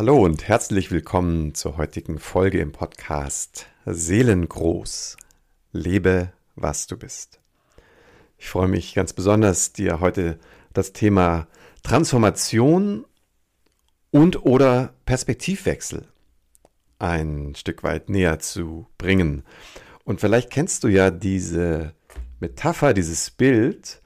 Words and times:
Hallo 0.00 0.24
und 0.24 0.48
herzlich 0.48 0.90
willkommen 0.90 1.54
zur 1.54 1.76
heutigen 1.76 2.18
Folge 2.18 2.58
im 2.58 2.72
Podcast 2.72 3.66
Seelengroß. 3.84 5.18
Lebe, 5.72 6.32
was 6.56 6.86
du 6.86 6.96
bist. 6.96 7.38
Ich 8.38 8.48
freue 8.48 8.66
mich 8.66 8.94
ganz 8.94 9.12
besonders, 9.12 9.74
dir 9.74 10.00
heute 10.00 10.38
das 10.72 10.94
Thema 10.94 11.48
Transformation 11.82 13.04
und 14.10 14.42
oder 14.46 14.94
Perspektivwechsel 15.04 16.08
ein 16.98 17.54
Stück 17.54 17.82
weit 17.82 18.08
näher 18.08 18.38
zu 18.38 18.86
bringen. 18.96 19.42
Und 20.04 20.22
vielleicht 20.22 20.48
kennst 20.48 20.82
du 20.82 20.88
ja 20.88 21.10
diese 21.10 21.92
Metapher, 22.40 22.94
dieses 22.94 23.30
Bild, 23.30 24.00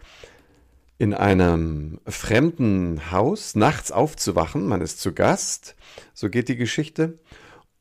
in 1.05 1.13
einem 1.13 2.01
fremden 2.07 3.13
Haus 3.13 3.55
nachts 3.55 3.93
aufzuwachen. 3.93 4.67
Man 4.67 4.81
ist 4.81 5.03
zu 5.03 5.13
Gast, 5.13 5.77
so 6.15 6.31
geht 6.31 6.49
die 6.49 6.57
Geschichte. 6.57 7.19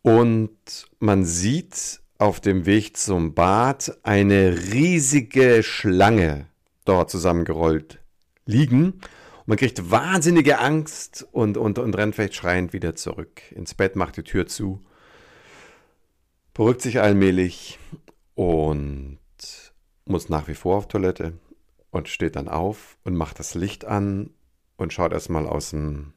Und 0.02 0.52
man 1.00 1.23
sieht 1.23 2.02
auf 2.17 2.41
dem 2.41 2.66
Weg 2.66 2.98
zum 2.98 3.34
Bad 3.34 3.98
eine 4.04 4.73
riesige 4.73 5.64
Schlange 5.64 6.48
dort 6.84 7.09
zusammengerollt 7.09 8.00
liegen. 8.45 8.88
Und 8.91 9.48
man 9.48 9.58
kriegt 9.58 9.90
wahnsinnige 9.90 10.59
Angst 10.59 11.26
und, 11.31 11.55
und, 11.55 11.80
und 11.80 11.95
rennt 11.95 12.16
vielleicht 12.16 12.36
schreiend 12.36 12.73
wieder 12.73 12.94
zurück 12.98 13.42
ins 13.52 13.73
Bett, 13.73 13.95
macht 13.95 14.17
die 14.17 14.23
Tür 14.23 14.48
zu, 14.48 14.81
beruhigt 16.53 16.81
sich 16.81 17.00
allmählich 17.00 17.80
und 18.36 19.20
muss 20.03 20.28
nach 20.28 20.50
wie 20.50 20.55
vor 20.55 20.76
auf 20.76 20.90
Toilette 20.90 21.40
und 21.93 22.09
steht 22.09 22.35
dann 22.35 22.49
auf 22.49 22.97
und 23.03 23.15
macht 23.15 23.38
das 23.38 23.53
Licht 23.53 23.85
an 23.85 24.31
und 24.77 24.91
schaut 24.91 25.13
erstmal 25.13 25.45
aus 25.45 25.70
dem 25.70 26.13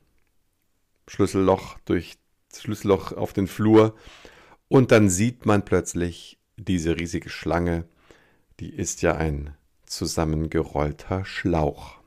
Schlüsselloch 1.07 1.79
durch 1.85 2.17
das 2.49 2.63
Schlüsselloch 2.63 3.13
auf 3.13 3.35
den 3.35 3.47
Flur 3.47 3.95
und 4.69 4.91
dann 4.91 5.11
sieht 5.11 5.45
man 5.45 5.67
plötzlich 5.67 6.39
diese 6.57 6.97
riesige 6.97 7.29
Schlange, 7.29 7.85
die 8.59 8.75
ist 8.75 9.03
ja 9.03 9.17
ein 9.17 9.55
zusammengerollter 9.85 11.27
Schlauch. 11.27 11.99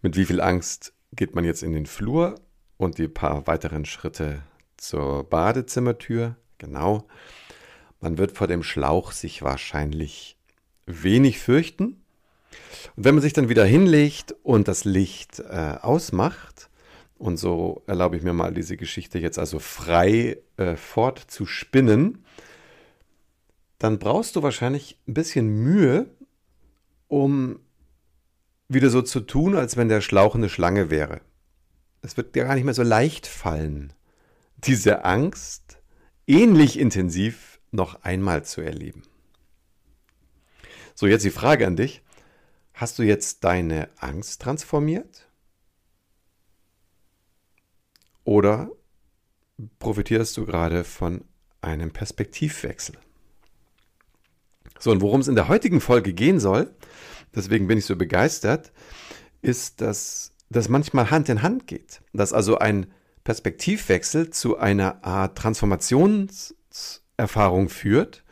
Mit 0.00 0.16
wie 0.16 0.24
viel 0.24 0.40
Angst 0.40 0.94
geht 1.12 1.34
man 1.34 1.44
jetzt 1.44 1.62
in 1.62 1.72
den 1.72 1.86
Flur 1.86 2.36
und 2.78 2.96
die 2.96 3.06
paar 3.06 3.46
weiteren 3.46 3.84
Schritte 3.84 4.42
zur 4.78 5.24
Badezimmertür? 5.24 6.36
Genau. 6.56 7.06
Man 8.00 8.16
wird 8.16 8.32
vor 8.32 8.46
dem 8.46 8.62
Schlauch 8.62 9.12
sich 9.12 9.42
wahrscheinlich 9.42 10.35
wenig 10.86 11.38
fürchten. 11.38 12.02
Und 12.96 13.04
wenn 13.04 13.14
man 13.14 13.22
sich 13.22 13.32
dann 13.32 13.48
wieder 13.48 13.64
hinlegt 13.64 14.34
und 14.42 14.68
das 14.68 14.84
Licht 14.84 15.40
äh, 15.40 15.76
ausmacht, 15.82 16.70
und 17.18 17.38
so 17.38 17.82
erlaube 17.86 18.16
ich 18.16 18.22
mir 18.22 18.32
mal 18.32 18.52
diese 18.52 18.76
Geschichte 18.76 19.18
jetzt 19.18 19.38
also 19.38 19.58
frei 19.58 20.38
äh, 20.56 20.76
fortzuspinnen, 20.76 22.24
dann 23.78 23.98
brauchst 23.98 24.36
du 24.36 24.42
wahrscheinlich 24.42 24.98
ein 25.06 25.14
bisschen 25.14 25.48
Mühe, 25.48 26.06
um 27.08 27.60
wieder 28.68 28.90
so 28.90 29.02
zu 29.02 29.20
tun, 29.20 29.56
als 29.56 29.76
wenn 29.76 29.88
der 29.88 30.00
Schlauch 30.00 30.34
eine 30.34 30.48
Schlange 30.48 30.90
wäre. 30.90 31.20
Es 32.02 32.16
wird 32.16 32.34
dir 32.34 32.44
gar 32.44 32.54
nicht 32.54 32.64
mehr 32.64 32.74
so 32.74 32.82
leicht 32.82 33.26
fallen, 33.26 33.92
diese 34.58 35.04
Angst 35.04 35.78
ähnlich 36.26 36.78
intensiv 36.78 37.60
noch 37.70 38.02
einmal 38.02 38.44
zu 38.44 38.60
erleben. 38.60 39.02
So, 40.98 41.06
jetzt 41.06 41.26
die 41.26 41.30
Frage 41.30 41.66
an 41.66 41.76
dich. 41.76 42.00
Hast 42.72 42.98
du 42.98 43.02
jetzt 43.02 43.44
deine 43.44 43.90
Angst 43.98 44.40
transformiert? 44.40 45.28
Oder 48.24 48.70
profitierst 49.78 50.34
du 50.38 50.46
gerade 50.46 50.84
von 50.84 51.26
einem 51.60 51.92
Perspektivwechsel? 51.92 52.96
So, 54.78 54.90
und 54.90 55.02
worum 55.02 55.20
es 55.20 55.28
in 55.28 55.34
der 55.34 55.48
heutigen 55.48 55.82
Folge 55.82 56.14
gehen 56.14 56.40
soll, 56.40 56.74
deswegen 57.34 57.66
bin 57.66 57.76
ich 57.76 57.84
so 57.84 57.96
begeistert, 57.96 58.72
ist, 59.42 59.82
dass 59.82 60.32
das 60.48 60.70
manchmal 60.70 61.10
Hand 61.10 61.28
in 61.28 61.42
Hand 61.42 61.66
geht. 61.66 62.00
Dass 62.14 62.32
also 62.32 62.56
ein 62.56 62.86
Perspektivwechsel 63.22 64.30
zu 64.30 64.56
einer 64.56 65.04
Art 65.04 65.36
Transformationserfahrung 65.36 67.68
führt 67.68 68.22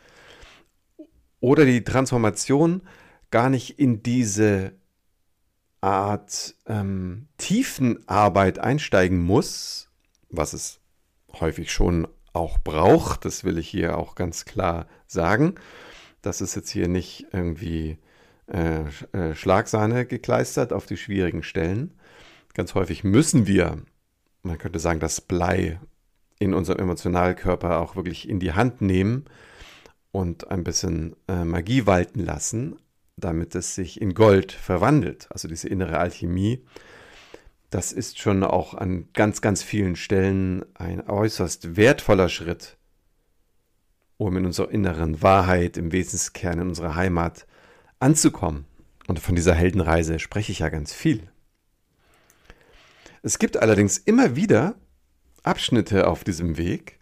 oder 1.45 1.63
die 1.63 1.83
Transformation 1.83 2.81
gar 3.29 3.51
nicht 3.51 3.77
in 3.77 4.01
diese 4.01 4.71
Art 5.79 6.55
ähm, 6.65 7.27
Tiefenarbeit 7.37 8.57
einsteigen 8.57 9.19
muss, 9.19 9.91
was 10.31 10.53
es 10.53 10.79
häufig 11.39 11.71
schon 11.71 12.07
auch 12.33 12.57
braucht, 12.57 13.25
das 13.25 13.43
will 13.43 13.59
ich 13.59 13.69
hier 13.69 13.95
auch 13.95 14.15
ganz 14.15 14.45
klar 14.45 14.87
sagen. 15.05 15.53
Das 16.23 16.41
ist 16.41 16.55
jetzt 16.55 16.71
hier 16.71 16.87
nicht 16.87 17.27
irgendwie 17.31 17.99
äh, 18.47 18.79
äh, 19.11 19.35
Schlagsahne 19.35 20.07
gekleistert 20.07 20.73
auf 20.73 20.87
die 20.87 20.97
schwierigen 20.97 21.43
Stellen. 21.43 21.93
Ganz 22.55 22.73
häufig 22.73 23.03
müssen 23.03 23.45
wir, 23.45 23.83
man 24.41 24.57
könnte 24.57 24.79
sagen, 24.79 24.99
das 24.99 25.21
Blei 25.21 25.79
in 26.39 26.55
unserem 26.55 26.79
Emotionalkörper 26.79 27.81
auch 27.81 27.95
wirklich 27.95 28.27
in 28.27 28.39
die 28.39 28.53
Hand 28.53 28.81
nehmen, 28.81 29.25
und 30.15 30.49
ein 30.49 30.63
bisschen 30.63 31.17
äh, 31.27 31.43
Magie 31.43 31.85
walten 31.85 32.21
lassen, 32.21 32.77
damit 33.17 33.53
es 33.53 33.75
sich 33.75 33.99
in 33.99 34.13
Gold 34.13 34.53
verwandelt. 34.53 35.27
Also 35.29 35.49
diese 35.49 35.67
innere 35.67 35.97
Alchemie, 35.97 36.63
das 37.69 37.91
ist 37.91 38.17
schon 38.19 38.45
auch 38.45 38.73
an 38.73 39.09
ganz, 39.11 39.41
ganz 39.41 39.61
vielen 39.61 39.97
Stellen 39.97 40.63
ein 40.73 41.05
äußerst 41.05 41.75
wertvoller 41.75 42.29
Schritt, 42.29 42.77
um 44.15 44.37
in 44.37 44.45
unserer 44.45 44.71
inneren 44.71 45.21
Wahrheit, 45.21 45.75
im 45.75 45.91
Wesenskern, 45.91 46.59
in 46.59 46.69
unserer 46.69 46.95
Heimat 46.95 47.45
anzukommen. 47.99 48.63
Und 49.07 49.19
von 49.19 49.35
dieser 49.35 49.53
Heldenreise 49.53 50.19
spreche 50.19 50.53
ich 50.53 50.59
ja 50.59 50.69
ganz 50.69 50.93
viel. 50.93 51.29
Es 53.21 53.37
gibt 53.37 53.57
allerdings 53.57 53.97
immer 53.97 54.37
wieder 54.37 54.75
Abschnitte 55.43 56.07
auf 56.07 56.23
diesem 56.23 56.55
Weg, 56.55 56.99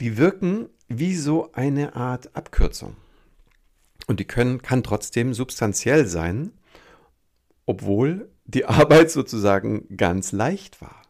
die 0.00 0.16
wirken 0.16 0.68
wie 0.88 1.14
so 1.14 1.52
eine 1.52 1.94
Art 1.94 2.34
Abkürzung. 2.34 2.96
Und 4.06 4.18
die 4.18 4.24
können, 4.24 4.60
kann 4.62 4.82
trotzdem 4.82 5.34
substanziell 5.34 6.06
sein, 6.06 6.52
obwohl 7.66 8.28
die 8.44 8.64
Arbeit 8.66 9.10
sozusagen 9.10 9.96
ganz 9.96 10.32
leicht 10.32 10.80
war. 10.80 11.02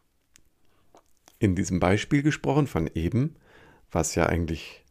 In 1.38 1.56
diesem 1.56 1.80
Beispiel 1.80 2.22
gesprochen 2.22 2.66
von 2.66 2.90
eben, 2.94 3.36
was 3.90 4.14
ja 4.14 4.26
eigentlich 4.26 4.84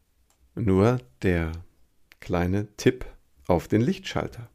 nur 0.55 0.99
der 1.21 1.51
kleine 2.19 2.75
Tipp 2.77 3.05
auf 3.47 3.67
den 3.67 3.81
Lichtschalter. 3.81 4.49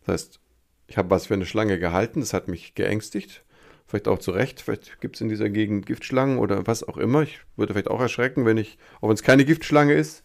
Das 0.00 0.12
heißt, 0.12 0.40
ich 0.86 0.98
habe 0.98 1.10
was 1.10 1.26
für 1.26 1.34
eine 1.34 1.46
Schlange 1.46 1.78
gehalten, 1.78 2.20
das 2.20 2.32
hat 2.34 2.48
mich 2.48 2.74
geängstigt, 2.74 3.44
vielleicht 3.88 4.06
auch 4.06 4.18
zu 4.18 4.30
Recht, 4.30 4.60
vielleicht 4.60 5.00
gibt 5.00 5.16
es 5.16 5.22
in 5.22 5.28
dieser 5.28 5.48
Gegend 5.48 5.86
Giftschlangen 5.86 6.38
oder 6.38 6.66
was 6.66 6.84
auch 6.84 6.98
immer. 6.98 7.22
Ich 7.22 7.40
würde 7.56 7.72
vielleicht 7.72 7.88
auch 7.88 8.00
erschrecken, 8.00 8.44
wenn 8.44 8.58
ich, 8.58 8.78
auch 9.00 9.08
wenn 9.08 9.14
es 9.14 9.22
keine 9.22 9.46
Giftschlange 9.46 9.94
ist, 9.94 10.22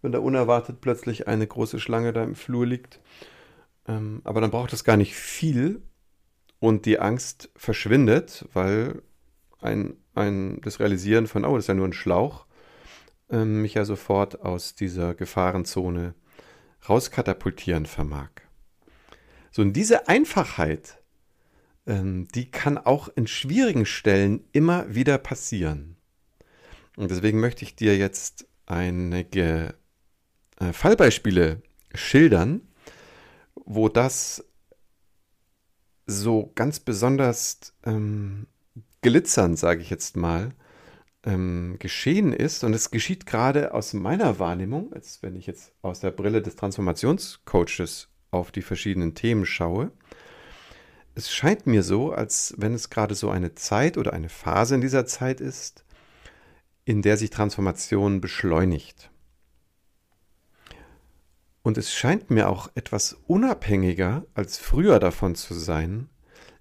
wenn 0.00 0.12
da 0.12 0.18
unerwartet 0.18 0.80
plötzlich 0.80 1.28
eine 1.28 1.46
große 1.46 1.78
Schlange 1.78 2.12
da 2.12 2.24
im 2.24 2.34
Flur 2.34 2.66
liegt. 2.66 3.00
Ähm, 3.86 4.22
aber 4.24 4.40
dann 4.40 4.50
braucht 4.50 4.72
es 4.72 4.82
gar 4.82 4.96
nicht 4.96 5.14
viel 5.14 5.82
und 6.58 6.86
die 6.86 6.98
Angst 6.98 7.50
verschwindet, 7.54 8.46
weil 8.54 9.02
ein, 9.60 9.94
ein, 10.14 10.60
das 10.62 10.80
Realisieren 10.80 11.26
von, 11.26 11.44
oh, 11.44 11.54
das 11.54 11.64
ist 11.64 11.68
ja 11.68 11.74
nur 11.74 11.88
ein 11.88 11.92
Schlauch, 11.92 12.46
ähm, 13.30 13.60
mich 13.60 13.74
ja 13.74 13.84
sofort 13.84 14.40
aus 14.40 14.74
dieser 14.74 15.14
Gefahrenzone 15.14 16.14
rauskatapultieren 16.88 17.84
vermag. 17.84 18.30
So, 19.50 19.60
und 19.60 19.74
diese 19.74 20.08
Einfachheit, 20.08 21.01
ähm, 21.86 22.28
die 22.34 22.50
kann 22.50 22.78
auch 22.78 23.08
in 23.14 23.26
schwierigen 23.26 23.86
Stellen 23.86 24.44
immer 24.52 24.94
wieder 24.94 25.18
passieren. 25.18 25.96
Und 26.96 27.10
deswegen 27.10 27.40
möchte 27.40 27.64
ich 27.64 27.74
dir 27.74 27.96
jetzt 27.96 28.46
einige 28.66 29.74
äh, 30.60 30.72
Fallbeispiele 30.72 31.62
schildern, 31.94 32.60
wo 33.54 33.88
das 33.88 34.44
so 36.06 36.52
ganz 36.54 36.80
besonders 36.80 37.74
ähm, 37.84 38.46
glitzernd, 39.00 39.58
sage 39.58 39.82
ich 39.82 39.90
jetzt 39.90 40.16
mal, 40.16 40.52
ähm, 41.24 41.76
geschehen 41.78 42.32
ist. 42.32 42.64
Und 42.64 42.74
es 42.74 42.90
geschieht 42.90 43.26
gerade 43.26 43.74
aus 43.74 43.92
meiner 43.92 44.38
Wahrnehmung, 44.38 44.92
als 44.92 45.22
wenn 45.22 45.36
ich 45.36 45.46
jetzt 45.46 45.72
aus 45.82 46.00
der 46.00 46.10
Brille 46.10 46.42
des 46.42 46.56
Transformationscoaches 46.56 48.08
auf 48.30 48.50
die 48.50 48.62
verschiedenen 48.62 49.14
Themen 49.14 49.46
schaue, 49.46 49.92
es 51.14 51.32
scheint 51.32 51.66
mir 51.66 51.82
so, 51.82 52.12
als 52.12 52.54
wenn 52.56 52.74
es 52.74 52.90
gerade 52.90 53.14
so 53.14 53.30
eine 53.30 53.54
Zeit 53.54 53.98
oder 53.98 54.12
eine 54.12 54.28
Phase 54.28 54.74
in 54.74 54.80
dieser 54.80 55.06
Zeit 55.06 55.40
ist, 55.40 55.84
in 56.84 57.02
der 57.02 57.16
sich 57.16 57.30
Transformation 57.30 58.20
beschleunigt. 58.20 59.10
Und 61.62 61.78
es 61.78 61.92
scheint 61.94 62.30
mir 62.30 62.48
auch 62.48 62.70
etwas 62.74 63.18
unabhängiger 63.26 64.26
als 64.34 64.58
früher 64.58 64.98
davon 64.98 65.34
zu 65.34 65.54
sein, 65.54 66.08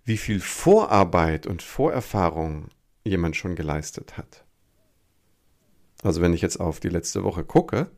wie 0.04 0.18
viel 0.18 0.40
Vorarbeit 0.40 1.48
und 1.48 1.64
Vorerfahrung 1.64 2.70
jemand 3.04 3.36
schon 3.36 3.56
geleistet 3.56 4.18
hat. 4.18 4.46
Also 6.04 6.22
wenn 6.22 6.34
ich 6.34 6.42
jetzt 6.42 6.60
auf 6.60 6.80
die 6.80 6.90
letzte 6.90 7.24
Woche 7.24 7.44
gucke 7.44 7.90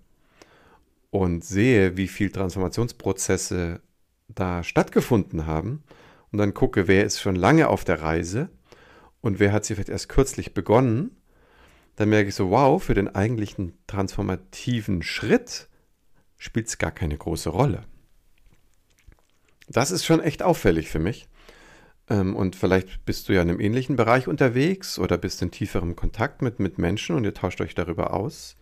und 1.10 1.44
sehe, 1.44 1.98
wie 1.98 2.08
viele 2.08 2.32
Transformationsprozesse 2.32 3.82
da 4.30 4.64
stattgefunden 4.64 5.46
haben 5.46 5.84
und 6.34 6.40
dann 6.40 6.54
gucke, 6.54 6.88
wer 6.88 7.06
ist 7.06 7.22
schon 7.22 7.36
lange 7.36 7.70
auf 7.70 7.86
der 7.86 8.02
Reise 8.02 8.50
und 9.22 9.40
wer 9.40 9.54
hat 9.54 9.64
sie 9.64 9.76
vielleicht 9.76 9.90
erst 9.90 10.10
kürzlich 10.10 10.56
begonnen, 10.56 11.16
dann 11.96 12.10
merke 12.10 12.30
ich 12.30 12.36
so, 12.36 12.50
wow, 12.50 12.84
für 12.84 12.96
den 12.96 13.14
eigentlichen 13.14 13.78
transformativen 13.86 15.04
Schritt 15.04 15.70
spielt 16.38 16.68
es 16.68 16.80
gar 16.80 16.92
keine 16.92 17.16
große 17.16 17.50
Rolle. 17.50 17.84
Das 19.70 19.92
ist 19.92 20.06
schon 20.06 20.22
echt 20.22 20.42
auffällig 20.42 20.90
für 20.90 21.00
mich. 21.00 21.30
Ähm, 22.10 22.36
und 22.36 22.56
vielleicht 22.56 23.06
bist 23.06 23.30
du 23.30 23.34
ja 23.34 23.44
in 23.44 23.50
einem 23.50 23.60
ähnlichen 23.60 23.96
Bereich 23.96 24.28
unterwegs 24.28 24.98
oder 24.98 25.20
bist 25.20 25.40
in 25.44 25.52
tieferem 25.52 25.96
Kontakt 25.96 26.42
mit, 26.42 26.60
mit 26.60 26.80
Menschen 26.80 27.16
und 27.16 27.26
ihr 27.26 27.36
tauscht 27.36 27.62
euch 27.62 27.76
darüber 27.76 28.12
aus. 28.12 28.58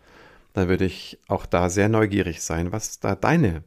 Dann 0.52 0.68
würde 0.68 0.84
ich 0.84 1.20
auch 1.30 1.46
da 1.46 1.70
sehr 1.70 1.88
neugierig 1.88 2.42
sein, 2.42 2.74
was 2.74 3.00
da 3.00 3.16
deine 3.16 3.64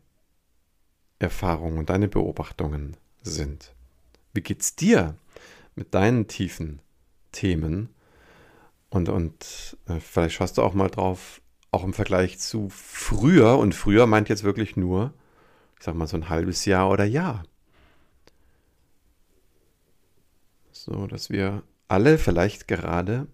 Erfahrungen 1.19 1.79
und 1.79 1.89
deine 1.89 2.09
Beobachtungen 2.09 2.99
sind. 3.23 3.74
Wie 4.35 4.43
geht's 4.43 4.75
dir 4.75 5.17
mit 5.77 5.95
deinen 5.95 6.27
tiefen 6.27 6.81
Themen? 7.33 7.89
Und, 8.91 9.09
und 9.09 9.77
äh, 9.87 10.01
vielleicht 10.01 10.35
schaust 10.35 10.59
du 10.59 10.63
auch 10.63 10.75
mal 10.75 10.89
drauf, 10.89 11.41
auch 11.71 11.85
im 11.85 11.95
Vergleich 11.95 12.39
zu 12.39 12.69
früher. 12.69 13.59
Und 13.59 13.75
früher 13.75 14.07
meint 14.07 14.29
jetzt 14.29 14.45
wirklich 14.45 14.77
nur, 14.77 15.15
ich 15.79 15.85
sag 15.85 15.95
mal, 15.95 16.07
so 16.07 16.17
ein 16.17 16.29
halbes 16.29 16.65
Jahr 16.65 16.91
oder 16.91 17.05
Jahr. 17.05 17.45
So, 20.73 21.07
dass 21.07 21.31
wir 21.31 21.63
alle 21.89 22.19
vielleicht 22.19 22.69
gerade 22.69 23.29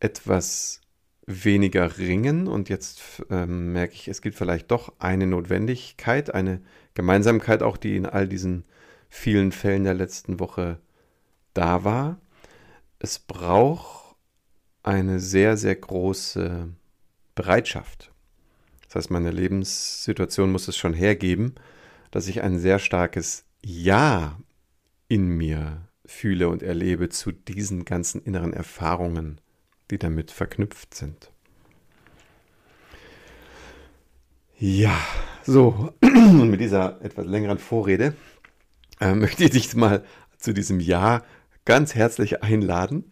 etwas 0.00 0.80
weniger 1.26 1.98
ringen 1.98 2.46
und 2.46 2.68
jetzt 2.70 3.22
ähm, 3.28 3.72
merke 3.72 3.92
ich, 3.94 4.08
es 4.08 4.22
gibt 4.22 4.34
vielleicht 4.36 4.70
doch 4.70 4.94
eine 4.98 5.26
Notwendigkeit, 5.26 6.32
eine 6.32 6.62
Gemeinsamkeit 6.94 7.62
auch, 7.62 7.76
die 7.76 7.96
in 7.96 8.06
all 8.06 8.26
diesen 8.26 8.64
vielen 9.08 9.52
Fällen 9.52 9.84
der 9.84 9.94
letzten 9.94 10.40
Woche 10.40 10.78
da 11.54 11.84
war. 11.84 12.20
Es 12.98 13.18
braucht 13.18 14.16
eine 14.82 15.20
sehr, 15.20 15.56
sehr 15.56 15.76
große 15.76 16.68
Bereitschaft. 17.34 18.12
Das 18.86 18.96
heißt, 18.96 19.10
meine 19.10 19.30
Lebenssituation 19.30 20.50
muss 20.50 20.68
es 20.68 20.76
schon 20.76 20.94
hergeben, 20.94 21.54
dass 22.10 22.26
ich 22.26 22.42
ein 22.42 22.58
sehr 22.58 22.78
starkes 22.78 23.44
Ja 23.62 24.38
in 25.08 25.28
mir 25.28 25.88
fühle 26.06 26.48
und 26.48 26.62
erlebe 26.62 27.10
zu 27.10 27.32
diesen 27.32 27.84
ganzen 27.84 28.22
inneren 28.22 28.54
Erfahrungen, 28.54 29.40
die 29.90 29.98
damit 29.98 30.30
verknüpft 30.30 30.94
sind. 30.94 31.30
Ja, 34.58 34.98
so, 35.44 35.92
und 36.02 36.50
mit 36.50 36.60
dieser 36.60 37.00
etwas 37.02 37.26
längeren 37.26 37.58
Vorrede 37.58 38.14
äh, 39.00 39.14
möchte 39.14 39.44
ich 39.44 39.50
dich 39.50 39.74
mal 39.74 40.04
zu 40.38 40.52
diesem 40.52 40.80
Ja 40.80 41.22
ganz 41.64 41.94
herzlich 41.94 42.42
einladen. 42.42 43.10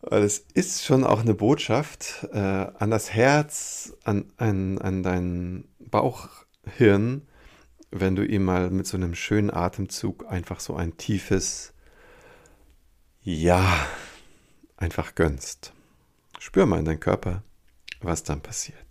Weil 0.00 0.22
es 0.22 0.38
ist 0.52 0.84
schon 0.84 1.04
auch 1.04 1.20
eine 1.20 1.34
Botschaft 1.34 2.26
äh, 2.32 2.38
an 2.38 2.90
das 2.90 3.12
Herz, 3.12 3.94
an, 4.04 4.30
an, 4.36 4.78
an 4.78 5.02
dein 5.02 5.64
Bauchhirn, 5.78 7.22
wenn 7.90 8.16
du 8.16 8.26
ihm 8.26 8.44
mal 8.44 8.70
mit 8.70 8.86
so 8.86 8.96
einem 8.96 9.14
schönen 9.14 9.50
Atemzug 9.50 10.26
einfach 10.30 10.60
so 10.60 10.76
ein 10.76 10.96
tiefes 10.96 11.72
Ja 13.22 13.64
einfach 14.76 15.14
gönnst. 15.14 15.72
Spür 16.38 16.66
mal 16.66 16.80
in 16.80 16.84
deinen 16.84 17.00
Körper, 17.00 17.42
was 18.02 18.24
dann 18.24 18.42
passiert. 18.42 18.83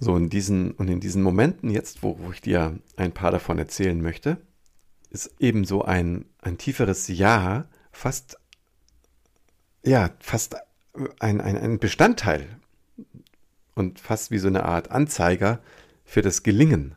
So, 0.00 0.16
in 0.16 0.28
diesen, 0.28 0.72
und 0.72 0.88
in 0.88 1.00
diesen 1.00 1.22
Momenten 1.22 1.70
jetzt, 1.70 2.02
wo, 2.02 2.18
wo 2.20 2.30
ich 2.30 2.40
dir 2.40 2.78
ein 2.96 3.12
paar 3.12 3.32
davon 3.32 3.58
erzählen 3.58 4.00
möchte, 4.00 4.38
ist 5.10 5.34
ebenso 5.40 5.82
ein, 5.82 6.26
ein 6.40 6.58
tieferes 6.58 7.08
Ja 7.08 7.68
fast, 7.90 8.38
ja, 9.84 10.10
fast 10.20 10.56
ein, 11.18 11.40
ein, 11.40 11.56
ein 11.56 11.78
Bestandteil 11.78 12.46
und 13.74 13.98
fast 13.98 14.30
wie 14.30 14.38
so 14.38 14.48
eine 14.48 14.64
Art 14.64 14.90
Anzeiger 14.90 15.60
für 16.04 16.22
das 16.22 16.42
Gelingen. 16.42 16.94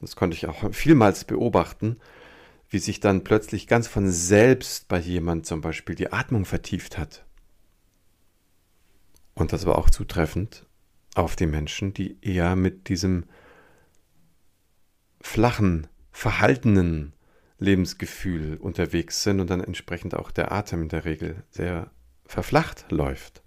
Das 0.00 0.16
konnte 0.16 0.36
ich 0.36 0.48
auch 0.48 0.72
vielmals 0.72 1.24
beobachten, 1.24 1.98
wie 2.68 2.78
sich 2.78 2.98
dann 2.98 3.22
plötzlich 3.22 3.68
ganz 3.68 3.86
von 3.86 4.10
selbst 4.10 4.88
bei 4.88 4.98
jemand 4.98 5.46
zum 5.46 5.60
Beispiel 5.60 5.94
die 5.94 6.12
Atmung 6.12 6.44
vertieft 6.44 6.98
hat. 6.98 7.24
Und 9.34 9.52
das 9.52 9.66
war 9.66 9.78
auch 9.78 9.90
zutreffend 9.90 10.66
auf 11.14 11.36
die 11.36 11.46
Menschen, 11.46 11.94
die 11.94 12.18
eher 12.20 12.56
mit 12.56 12.88
diesem 12.88 13.24
flachen, 15.20 15.86
verhaltenen 16.12 17.12
Lebensgefühl 17.58 18.56
unterwegs 18.56 19.22
sind 19.22 19.40
und 19.40 19.48
dann 19.48 19.60
entsprechend 19.60 20.14
auch 20.14 20.30
der 20.30 20.52
Atem 20.52 20.82
in 20.82 20.88
der 20.88 21.04
Regel 21.04 21.44
sehr 21.50 21.90
verflacht 22.26 22.90
läuft. 22.90 23.42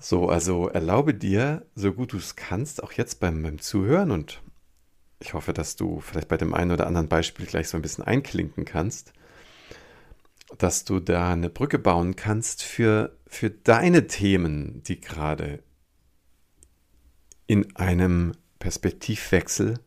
So, 0.00 0.28
also 0.28 0.68
erlaube 0.68 1.14
dir, 1.14 1.66
so 1.74 1.92
gut 1.92 2.12
du 2.12 2.18
es 2.18 2.36
kannst, 2.36 2.82
auch 2.82 2.92
jetzt 2.92 3.20
beim, 3.20 3.42
beim 3.42 3.58
Zuhören 3.58 4.10
und 4.10 4.42
ich 5.20 5.34
hoffe, 5.34 5.52
dass 5.52 5.74
du 5.74 6.00
vielleicht 6.00 6.28
bei 6.28 6.36
dem 6.36 6.54
einen 6.54 6.70
oder 6.70 6.86
anderen 6.86 7.08
Beispiel 7.08 7.46
gleich 7.46 7.68
so 7.68 7.76
ein 7.76 7.82
bisschen 7.82 8.04
einklinken 8.04 8.64
kannst, 8.64 9.12
dass 10.56 10.84
du 10.84 11.00
da 11.00 11.32
eine 11.32 11.50
Brücke 11.50 11.78
bauen 11.78 12.16
kannst 12.16 12.62
für, 12.62 13.16
für 13.26 13.50
deine 13.50 14.06
Themen, 14.06 14.82
die 14.84 15.00
gerade 15.00 15.62
in 17.46 17.76
einem 17.76 18.32
Perspektivwechsel, 18.58 19.78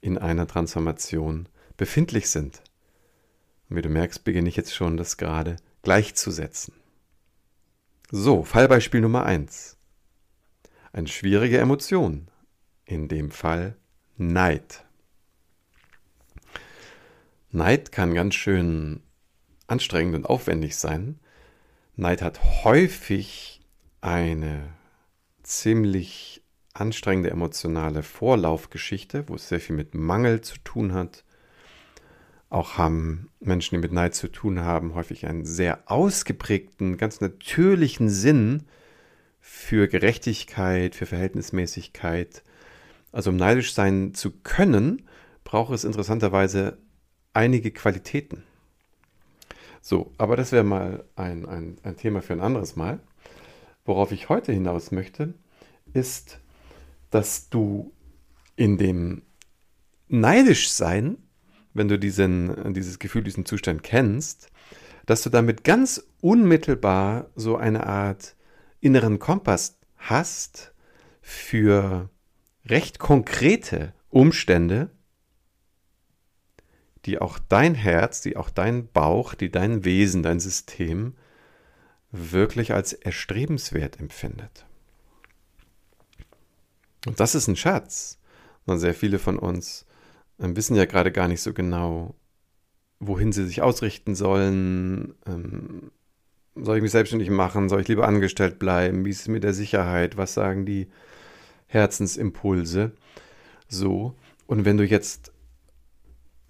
in 0.00 0.18
einer 0.18 0.46
Transformation 0.46 1.48
befindlich 1.76 2.30
sind. 2.30 2.62
Und 3.68 3.76
wie 3.76 3.82
du 3.82 3.88
merkst, 3.88 4.24
beginne 4.24 4.48
ich 4.48 4.56
jetzt 4.56 4.74
schon, 4.74 4.96
das 4.96 5.16
gerade 5.16 5.56
gleichzusetzen. 5.82 6.74
So, 8.10 8.42
Fallbeispiel 8.42 9.00
Nummer 9.00 9.24
1. 9.24 9.76
Eine 10.92 11.08
schwierige 11.08 11.58
Emotion, 11.58 12.28
in 12.84 13.08
dem 13.08 13.30
Fall 13.30 13.76
Neid. 14.16 14.84
Neid 17.50 17.92
kann 17.92 18.14
ganz 18.14 18.34
schön 18.34 19.03
anstrengend 19.74 20.14
und 20.14 20.26
aufwendig 20.26 20.76
sein. 20.76 21.18
Neid 21.96 22.22
hat 22.22 22.64
häufig 22.64 23.60
eine 24.00 24.68
ziemlich 25.42 26.44
anstrengende 26.74 27.30
emotionale 27.30 28.04
Vorlaufgeschichte, 28.04 29.28
wo 29.28 29.34
es 29.34 29.48
sehr 29.48 29.58
viel 29.58 29.74
mit 29.74 29.94
Mangel 29.94 30.42
zu 30.42 30.58
tun 30.62 30.92
hat, 30.92 31.24
auch 32.50 32.78
haben 32.78 33.30
Menschen, 33.40 33.74
die 33.74 33.80
mit 33.80 33.92
Neid 33.92 34.14
zu 34.14 34.28
tun 34.28 34.60
haben, 34.60 34.94
häufig 34.94 35.26
einen 35.26 35.44
sehr 35.44 35.90
ausgeprägten, 35.90 36.96
ganz 36.96 37.20
natürlichen 37.20 38.08
Sinn 38.08 38.62
für 39.40 39.88
Gerechtigkeit, 39.88 40.94
für 40.94 41.06
Verhältnismäßigkeit. 41.06 42.44
Also 43.10 43.30
um 43.30 43.36
neidisch 43.36 43.74
sein 43.74 44.14
zu 44.14 44.30
können, 44.30 45.02
braucht 45.42 45.74
es 45.74 45.82
interessanterweise 45.82 46.78
einige 47.32 47.72
Qualitäten. 47.72 48.44
So, 49.86 50.12
aber 50.16 50.36
das 50.36 50.50
wäre 50.50 50.64
mal 50.64 51.04
ein, 51.14 51.44
ein, 51.44 51.76
ein 51.82 51.96
Thema 51.96 52.22
für 52.22 52.32
ein 52.32 52.40
anderes 52.40 52.74
Mal. 52.74 53.00
Worauf 53.84 54.12
ich 54.12 54.30
heute 54.30 54.50
hinaus 54.50 54.92
möchte, 54.92 55.34
ist, 55.92 56.40
dass 57.10 57.50
du 57.50 57.92
in 58.56 58.78
dem 58.78 59.22
neidisch 60.08 60.70
sein 60.70 61.18
wenn 61.74 61.88
du 61.88 61.98
diesen, 61.98 62.72
dieses 62.72 62.98
Gefühl, 62.98 63.24
diesen 63.24 63.44
Zustand 63.44 63.82
kennst, 63.82 64.50
dass 65.04 65.22
du 65.22 65.28
damit 65.28 65.64
ganz 65.64 66.02
unmittelbar 66.20 67.30
so 67.34 67.56
eine 67.56 67.86
Art 67.86 68.36
inneren 68.80 69.18
Kompass 69.18 69.78
hast 69.98 70.72
für 71.20 72.08
recht 72.64 72.98
konkrete 72.98 73.92
Umstände, 74.08 74.90
die 77.06 77.18
auch 77.18 77.38
dein 77.38 77.74
Herz, 77.74 78.20
die 78.20 78.36
auch 78.36 78.50
dein 78.50 78.88
Bauch, 78.88 79.34
die 79.34 79.50
dein 79.50 79.84
Wesen, 79.84 80.22
dein 80.22 80.40
System 80.40 81.14
wirklich 82.10 82.72
als 82.72 82.92
erstrebenswert 82.92 83.98
empfindet. 84.00 84.66
Und 87.06 87.20
das 87.20 87.34
ist 87.34 87.48
ein 87.48 87.56
Schatz. 87.56 88.18
Und 88.66 88.78
sehr 88.78 88.94
viele 88.94 89.18
von 89.18 89.38
uns 89.38 89.84
wissen 90.38 90.76
ja 90.76 90.86
gerade 90.86 91.12
gar 91.12 91.28
nicht 91.28 91.42
so 91.42 91.52
genau, 91.52 92.14
wohin 92.98 93.32
sie 93.32 93.46
sich 93.46 93.62
ausrichten 93.62 94.14
sollen. 94.14 95.14
Ähm, 95.26 95.90
soll 96.54 96.76
ich 96.76 96.82
mich 96.82 96.92
selbstständig 96.92 97.30
machen? 97.30 97.68
Soll 97.68 97.80
ich 97.80 97.88
lieber 97.88 98.06
angestellt 98.06 98.58
bleiben? 98.58 99.04
Wie 99.04 99.10
ist 99.10 99.22
es 99.22 99.28
mit 99.28 99.44
der 99.44 99.52
Sicherheit? 99.52 100.16
Was 100.16 100.34
sagen 100.34 100.64
die 100.64 100.88
Herzensimpulse? 101.66 102.92
So. 103.68 104.14
Und 104.46 104.64
wenn 104.64 104.76
du 104.76 104.84
jetzt 104.84 105.32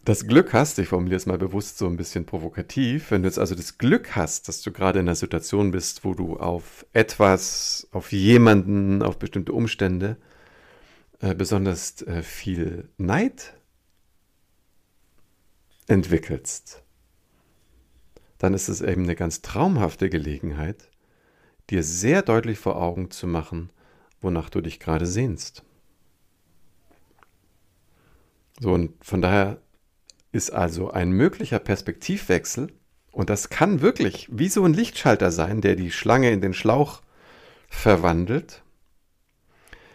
das 0.04 0.26
Glück 0.26 0.52
hast, 0.52 0.78
ich 0.78 0.88
formuliere 0.88 1.16
es 1.16 1.26
mal 1.26 1.38
bewusst 1.38 1.78
so 1.78 1.86
ein 1.86 1.96
bisschen 1.96 2.26
provokativ, 2.26 3.10
wenn 3.10 3.22
du 3.22 3.28
jetzt 3.28 3.38
also 3.38 3.54
das 3.54 3.78
Glück 3.78 4.14
hast, 4.14 4.48
dass 4.48 4.60
du 4.60 4.70
gerade 4.70 4.98
in 4.98 5.06
einer 5.06 5.14
Situation 5.14 5.70
bist, 5.70 6.04
wo 6.04 6.14
du 6.14 6.36
auf 6.36 6.84
etwas, 6.92 7.88
auf 7.90 8.12
jemanden, 8.12 9.02
auf 9.02 9.18
bestimmte 9.18 9.52
Umstände 9.52 10.18
äh, 11.20 11.34
besonders 11.34 12.02
äh, 12.02 12.22
viel 12.22 12.88
Neid 12.98 13.54
entwickelst, 15.86 16.82
dann 18.38 18.52
ist 18.52 18.68
es 18.68 18.82
eben 18.82 19.04
eine 19.04 19.16
ganz 19.16 19.40
traumhafte 19.40 20.10
Gelegenheit, 20.10 20.90
dir 21.70 21.82
sehr 21.82 22.20
deutlich 22.20 22.58
vor 22.58 22.76
Augen 22.76 23.10
zu 23.10 23.26
machen, 23.26 23.70
wonach 24.20 24.50
du 24.50 24.60
dich 24.60 24.80
gerade 24.80 25.06
sehnst. 25.06 25.62
So, 28.60 28.72
und 28.72 29.02
von 29.04 29.22
daher 29.22 29.63
ist 30.34 30.50
also 30.50 30.90
ein 30.90 31.10
möglicher 31.10 31.58
Perspektivwechsel, 31.58 32.72
und 33.12 33.30
das 33.30 33.48
kann 33.48 33.80
wirklich 33.80 34.28
wie 34.32 34.48
so 34.48 34.64
ein 34.64 34.74
Lichtschalter 34.74 35.30
sein, 35.30 35.60
der 35.60 35.76
die 35.76 35.92
Schlange 35.92 36.32
in 36.32 36.40
den 36.40 36.52
Schlauch 36.52 37.00
verwandelt, 37.68 38.64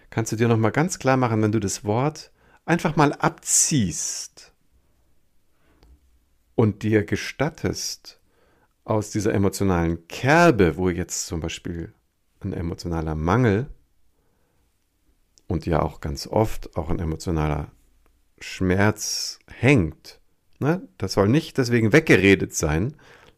kannst 0.10 0.32
du 0.32 0.38
dir 0.38 0.48
nochmal 0.48 0.72
ganz 0.72 1.00
klar 1.00 1.18
machen, 1.18 1.42
wenn 1.42 1.52
du 1.52 1.60
das 1.60 1.84
Wort 1.84 2.32
einfach 2.66 2.96
mal 2.96 3.12
abziehst 3.12 4.54
und 6.56 6.84
dir 6.84 7.04
gestattest, 7.04 8.20
aus 8.90 9.12
dieser 9.12 9.36
emotionalen 9.36 10.08
Kerbe, 10.08 10.76
wo 10.76 10.90
jetzt 10.90 11.28
zum 11.28 11.42
Beispiel 11.42 11.94
ein 12.40 12.54
emotionaler 12.54 13.14
Mangel 13.14 13.68
und 15.48 15.68
ja 15.68 15.84
auch 15.84 16.00
ganz 16.00 16.26
oft 16.26 16.76
auch 16.76 16.90
ein 16.90 16.98
emotionaler 16.98 17.72
Schmerz 18.40 19.40
hängt, 19.48 20.19
Ne? 20.60 20.88
Das 20.98 21.14
soll 21.14 21.30
nicht 21.30 21.58
deswegen 21.58 21.94
weggeredet 21.94 22.54
sein. 22.54 22.96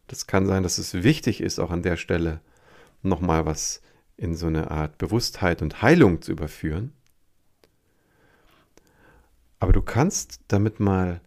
Das 0.08 0.26
kann 0.26 0.46
sein, 0.46 0.62
dass 0.62 0.78
es 0.78 0.94
wichtig 1.02 1.40
ist, 1.40 1.58
auch 1.58 1.70
an 1.70 1.82
der 1.82 1.96
Stelle 1.96 2.40
nochmal 3.02 3.46
was 3.46 3.80
in 4.16 4.34
so 4.34 4.46
eine 4.46 4.70
Art 4.70 4.98
Bewusstheit 4.98 5.62
und 5.62 5.82
Heilung 5.82 6.20
zu 6.20 6.32
überführen. 6.32 6.92
Aber 9.58 9.72
du 9.72 9.82
kannst 9.82 10.40
damit 10.48 10.80
mal 10.80 11.20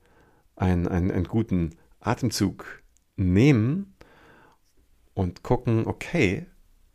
einen, 0.55 0.87
einen, 0.87 1.11
einen 1.11 1.25
guten 1.25 1.71
Atemzug 1.99 2.83
nehmen 3.15 3.95
und 5.13 5.41
gucken, 5.41 5.87
okay, 5.87 6.45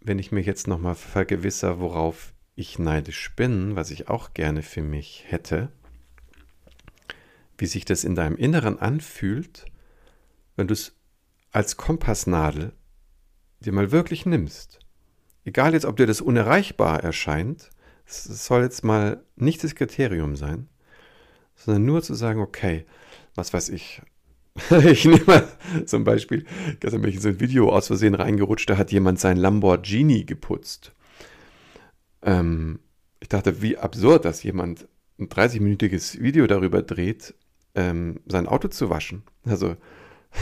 wenn 0.00 0.18
ich 0.18 0.32
mich 0.32 0.46
jetzt 0.46 0.66
nochmal 0.66 0.94
vergewisser, 0.94 1.80
worauf 1.80 2.34
ich 2.54 2.78
neidisch 2.78 3.34
bin, 3.36 3.74
was 3.76 3.90
ich 3.90 4.08
auch 4.08 4.34
gerne 4.34 4.62
für 4.62 4.82
mich 4.82 5.24
hätte, 5.28 5.72
wie 7.60 7.66
sich 7.66 7.84
das 7.84 8.04
in 8.04 8.14
deinem 8.14 8.36
Inneren 8.36 8.78
anfühlt, 8.78 9.66
wenn 10.56 10.66
du 10.66 10.74
es 10.74 10.96
als 11.52 11.76
Kompassnadel 11.76 12.72
dir 13.60 13.72
mal 13.72 13.92
wirklich 13.92 14.26
nimmst. 14.26 14.78
Egal 15.44 15.74
jetzt, 15.74 15.84
ob 15.84 15.96
dir 15.96 16.06
das 16.06 16.20
unerreichbar 16.20 17.02
erscheint, 17.02 17.70
es 18.06 18.24
soll 18.46 18.62
jetzt 18.62 18.84
mal 18.84 19.22
nicht 19.36 19.62
das 19.62 19.74
Kriterium 19.74 20.36
sein, 20.36 20.68
sondern 21.54 21.84
nur 21.84 22.02
zu 22.02 22.14
sagen, 22.14 22.40
okay, 22.40 22.84
was 23.34 23.52
weiß 23.52 23.68
ich. 23.70 24.02
ich 24.84 25.04
nehme 25.04 25.24
mal 25.26 25.48
zum 25.86 26.04
Beispiel, 26.04 26.44
gestern 26.80 27.02
bin 27.02 27.10
ich 27.10 27.16
in 27.16 27.22
so 27.22 27.28
ein 27.28 27.40
Video 27.40 27.70
aus 27.70 27.86
Versehen 27.86 28.14
reingerutscht, 28.14 28.68
da 28.68 28.76
hat 28.76 28.90
jemand 28.90 29.20
sein 29.20 29.36
Lamborghini 29.36 30.24
geputzt. 30.24 30.92
Ähm, 32.22 32.80
ich 33.20 33.28
dachte, 33.28 33.62
wie 33.62 33.78
absurd, 33.78 34.24
dass 34.24 34.42
jemand 34.42 34.88
ein 35.18 35.28
30-minütiges 35.28 36.20
Video 36.20 36.46
darüber 36.46 36.82
dreht, 36.82 37.34
ähm, 37.74 38.20
sein 38.26 38.46
Auto 38.46 38.68
zu 38.68 38.90
waschen. 38.90 39.22
Also 39.44 39.76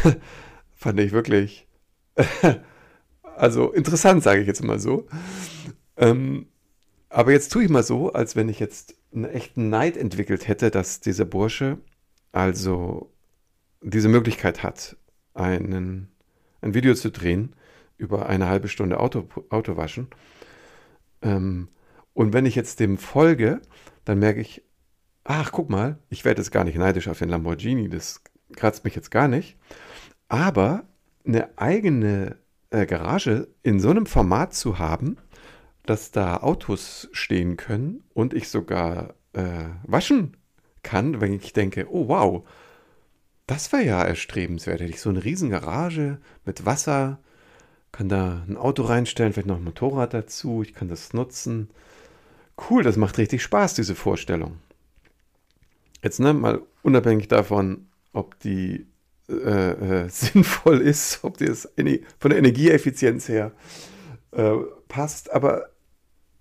fand 0.74 1.00
ich 1.00 1.12
wirklich, 1.12 1.66
also 3.22 3.72
interessant, 3.72 4.22
sage 4.22 4.40
ich 4.40 4.46
jetzt 4.46 4.62
mal 4.62 4.78
so. 4.78 5.06
Ähm, 5.96 6.46
aber 7.08 7.32
jetzt 7.32 7.52
tue 7.52 7.64
ich 7.64 7.70
mal 7.70 7.82
so, 7.82 8.12
als 8.12 8.36
wenn 8.36 8.48
ich 8.48 8.60
jetzt 8.60 8.94
einen 9.12 9.24
echten 9.24 9.70
Neid 9.70 9.96
entwickelt 9.96 10.46
hätte, 10.46 10.70
dass 10.70 11.00
dieser 11.00 11.24
Bursche 11.24 11.78
also 12.32 13.12
diese 13.80 14.08
Möglichkeit 14.08 14.62
hat, 14.62 14.96
einen, 15.34 16.08
ein 16.60 16.74
Video 16.74 16.94
zu 16.94 17.10
drehen 17.10 17.54
über 17.96 18.28
eine 18.28 18.48
halbe 18.48 18.68
Stunde 18.68 19.00
Auto, 19.00 19.28
Auto 19.50 19.76
waschen. 19.76 20.08
Ähm, 21.22 21.68
und 22.14 22.32
wenn 22.32 22.46
ich 22.46 22.54
jetzt 22.54 22.80
dem 22.80 22.98
folge, 22.98 23.60
dann 24.04 24.18
merke 24.18 24.40
ich, 24.40 24.62
ach, 25.28 25.52
guck 25.52 25.68
mal, 25.68 25.98
ich 26.08 26.24
werde 26.24 26.40
jetzt 26.40 26.50
gar 26.50 26.64
nicht 26.64 26.78
neidisch 26.78 27.06
auf 27.06 27.18
den 27.18 27.28
Lamborghini, 27.28 27.88
das 27.90 28.22
kratzt 28.56 28.84
mich 28.84 28.96
jetzt 28.96 29.10
gar 29.10 29.28
nicht. 29.28 29.56
Aber 30.28 30.84
eine 31.26 31.50
eigene 31.58 32.36
äh, 32.70 32.86
Garage 32.86 33.48
in 33.62 33.78
so 33.78 33.90
einem 33.90 34.06
Format 34.06 34.54
zu 34.54 34.78
haben, 34.78 35.18
dass 35.84 36.10
da 36.10 36.38
Autos 36.38 37.08
stehen 37.12 37.58
können 37.58 38.02
und 38.14 38.32
ich 38.32 38.48
sogar 38.48 39.14
äh, 39.34 39.66
waschen 39.82 40.36
kann, 40.82 41.20
wenn 41.20 41.34
ich 41.34 41.52
denke, 41.52 41.86
oh 41.90 42.08
wow, 42.08 42.48
das 43.46 43.70
wäre 43.70 43.84
ja 43.84 44.02
erstrebenswert. 44.02 44.80
Hätte 44.80 44.90
ich 44.90 45.00
so 45.00 45.10
eine 45.10 45.24
riesen 45.24 45.50
Garage 45.50 46.18
mit 46.46 46.64
Wasser, 46.64 47.18
kann 47.92 48.08
da 48.08 48.44
ein 48.48 48.56
Auto 48.56 48.82
reinstellen, 48.82 49.34
vielleicht 49.34 49.48
noch 49.48 49.56
ein 49.56 49.64
Motorrad 49.64 50.14
dazu, 50.14 50.62
ich 50.62 50.72
kann 50.72 50.88
das 50.88 51.12
nutzen. 51.12 51.68
Cool, 52.70 52.82
das 52.82 52.96
macht 52.96 53.18
richtig 53.18 53.42
Spaß, 53.42 53.74
diese 53.74 53.94
Vorstellung. 53.94 54.56
Jetzt 56.02 56.20
ne, 56.20 56.32
mal 56.32 56.62
unabhängig 56.82 57.28
davon, 57.28 57.86
ob 58.12 58.38
die 58.40 58.86
äh, 59.28 60.04
äh, 60.04 60.08
sinnvoll 60.10 60.80
ist, 60.80 61.20
ob 61.22 61.38
das 61.38 61.68
von 62.18 62.30
der 62.30 62.38
Energieeffizienz 62.38 63.28
her 63.28 63.52
äh, 64.32 64.54
passt, 64.88 65.32
aber 65.32 65.70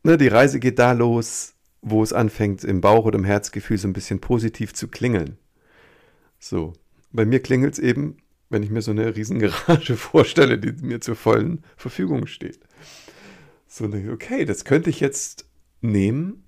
ne, 0.04 0.18
die 0.18 0.28
Reise 0.28 0.60
geht 0.60 0.80
da 0.80 0.94
los, 0.94 1.56
wo 1.82 2.04
es 2.04 2.14
anfängt, 2.14 2.64
im 2.64 2.82
Bauch 2.82 3.06
oder 3.06 3.20
im 3.20 3.26
Herzgefühl 3.26 3.78
so 3.78 3.88
ein 3.88 3.94
bisschen 3.94 4.20
positiv 4.20 4.74
zu 4.74 4.88
klingeln. 4.88 5.38
So, 6.40 6.74
bei 7.12 7.26
mir 7.26 7.42
klingelt 7.42 7.74
es 7.74 7.80
eben, 7.80 8.18
wenn 8.50 8.64
ich 8.64 8.70
mir 8.70 8.82
so 8.82 8.92
eine 8.92 9.16
riesen 9.16 9.40
Garage 9.40 9.96
vorstelle, 9.98 10.58
die 10.58 10.72
mir 10.86 11.02
zur 11.02 11.16
vollen 11.16 11.64
Verfügung 11.76 12.28
steht. 12.28 12.60
So, 13.68 13.86
okay, 14.12 14.46
das 14.46 14.66
könnte 14.66 14.90
ich 14.90 15.00
jetzt 15.00 15.46
nehmen 15.82 16.47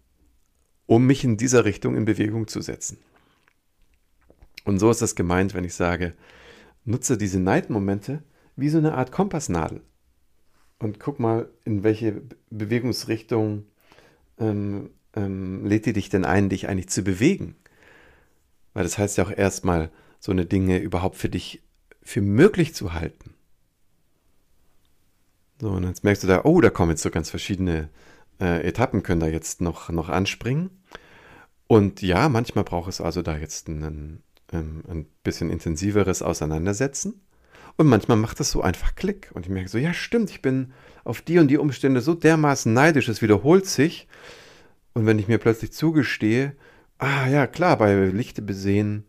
um 0.90 1.06
mich 1.06 1.24
in 1.24 1.38
dieser 1.38 1.66
Richtung 1.66 1.96
in 1.96 2.06
Bewegung 2.06 2.48
zu 2.48 2.62
setzen. 2.62 2.98
Und 4.66 4.80
so 4.80 4.90
ist 4.90 5.04
das 5.04 5.14
gemeint, 5.14 5.54
wenn 5.54 5.64
ich 5.64 5.76
sage, 5.76 6.14
nutze 6.84 7.16
diese 7.16 7.40
Neidmomente 7.40 8.24
wie 8.56 8.70
so 8.70 8.80
eine 8.80 8.96
Art 8.96 9.12
Kompassnadel 9.12 9.84
und 10.80 11.00
guck 11.00 11.20
mal, 11.20 11.48
in 11.64 11.84
welche 11.84 12.24
Bewegungsrichtung 12.50 13.66
ähm, 14.40 14.90
ähm, 15.16 15.64
lädt 15.64 15.86
die 15.86 15.94
dich 15.94 16.10
denn 16.10 16.26
ein, 16.26 16.50
dich 16.50 16.68
eigentlich 16.68 16.90
zu 16.90 17.04
bewegen. 17.04 17.56
Weil 18.74 18.82
das 18.82 18.98
heißt 18.98 19.16
ja 19.20 19.26
auch 19.26 19.32
erstmal, 19.32 19.92
so 20.20 20.32
eine 20.32 20.48
Dinge 20.48 20.80
überhaupt 20.80 21.18
für 21.18 21.30
dich 21.30 21.62
für 22.02 22.22
möglich 22.22 22.74
zu 22.74 22.94
halten. 22.94 23.36
So, 25.62 25.70
und 25.70 25.84
jetzt 25.84 26.04
merkst 26.04 26.24
du 26.24 26.28
da, 26.28 26.46
oh, 26.46 26.60
da 26.62 26.72
kommen 26.72 26.92
jetzt 26.92 27.04
so 27.04 27.12
ganz 27.12 27.30
verschiedene 27.30 27.90
äh, 28.40 28.68
Etappen 28.68 29.04
können 29.04 29.22
da 29.22 29.28
jetzt 29.28 29.62
noch, 29.62 29.90
noch 29.90 30.10
anspringen. 30.10 30.70
Und 31.68 32.02
ja, 32.02 32.30
manchmal 32.30 32.64
braucht 32.64 32.90
es 32.90 33.02
also 33.02 33.22
da 33.22 33.38
jetzt 33.38 33.68
ein, 33.68 34.24
ähm, 34.52 34.84
ein 34.88 35.06
bisschen 35.24 35.50
intensiveres 35.50 36.22
Auseinandersetzen. 36.22 37.22
Und 37.78 37.88
manchmal 37.88 38.18
macht 38.18 38.40
es 38.40 38.52
so 38.52 38.62
einfach 38.62 38.96
Klick. 38.96 39.32
Und 39.34 39.46
ich 39.46 39.52
merke 39.52 39.70
so, 39.70 39.78
ja, 39.78 39.94
stimmt, 39.94 40.32
ich 40.32 40.42
bin 40.42 40.74
auf 41.04 41.22
die 41.22 41.40
und 41.40 41.48
die 41.48 41.58
Umstände 41.58 42.02
so 42.02 42.14
dermaßen 42.14 42.74
neidisch, 42.74 43.08
es 43.08 43.22
wiederholt 43.22 43.66
sich. 43.66 44.08
Und 44.94 45.06
wenn 45.06 45.20
ich 45.20 45.28
mir 45.28 45.38
plötzlich 45.38 45.72
zugestehe, 45.72 46.56
ah 46.98 47.28
ja, 47.28 47.48
klar, 47.48 47.78
bei 47.78 47.94
Lichte 48.08 48.42
besehen 48.42 49.06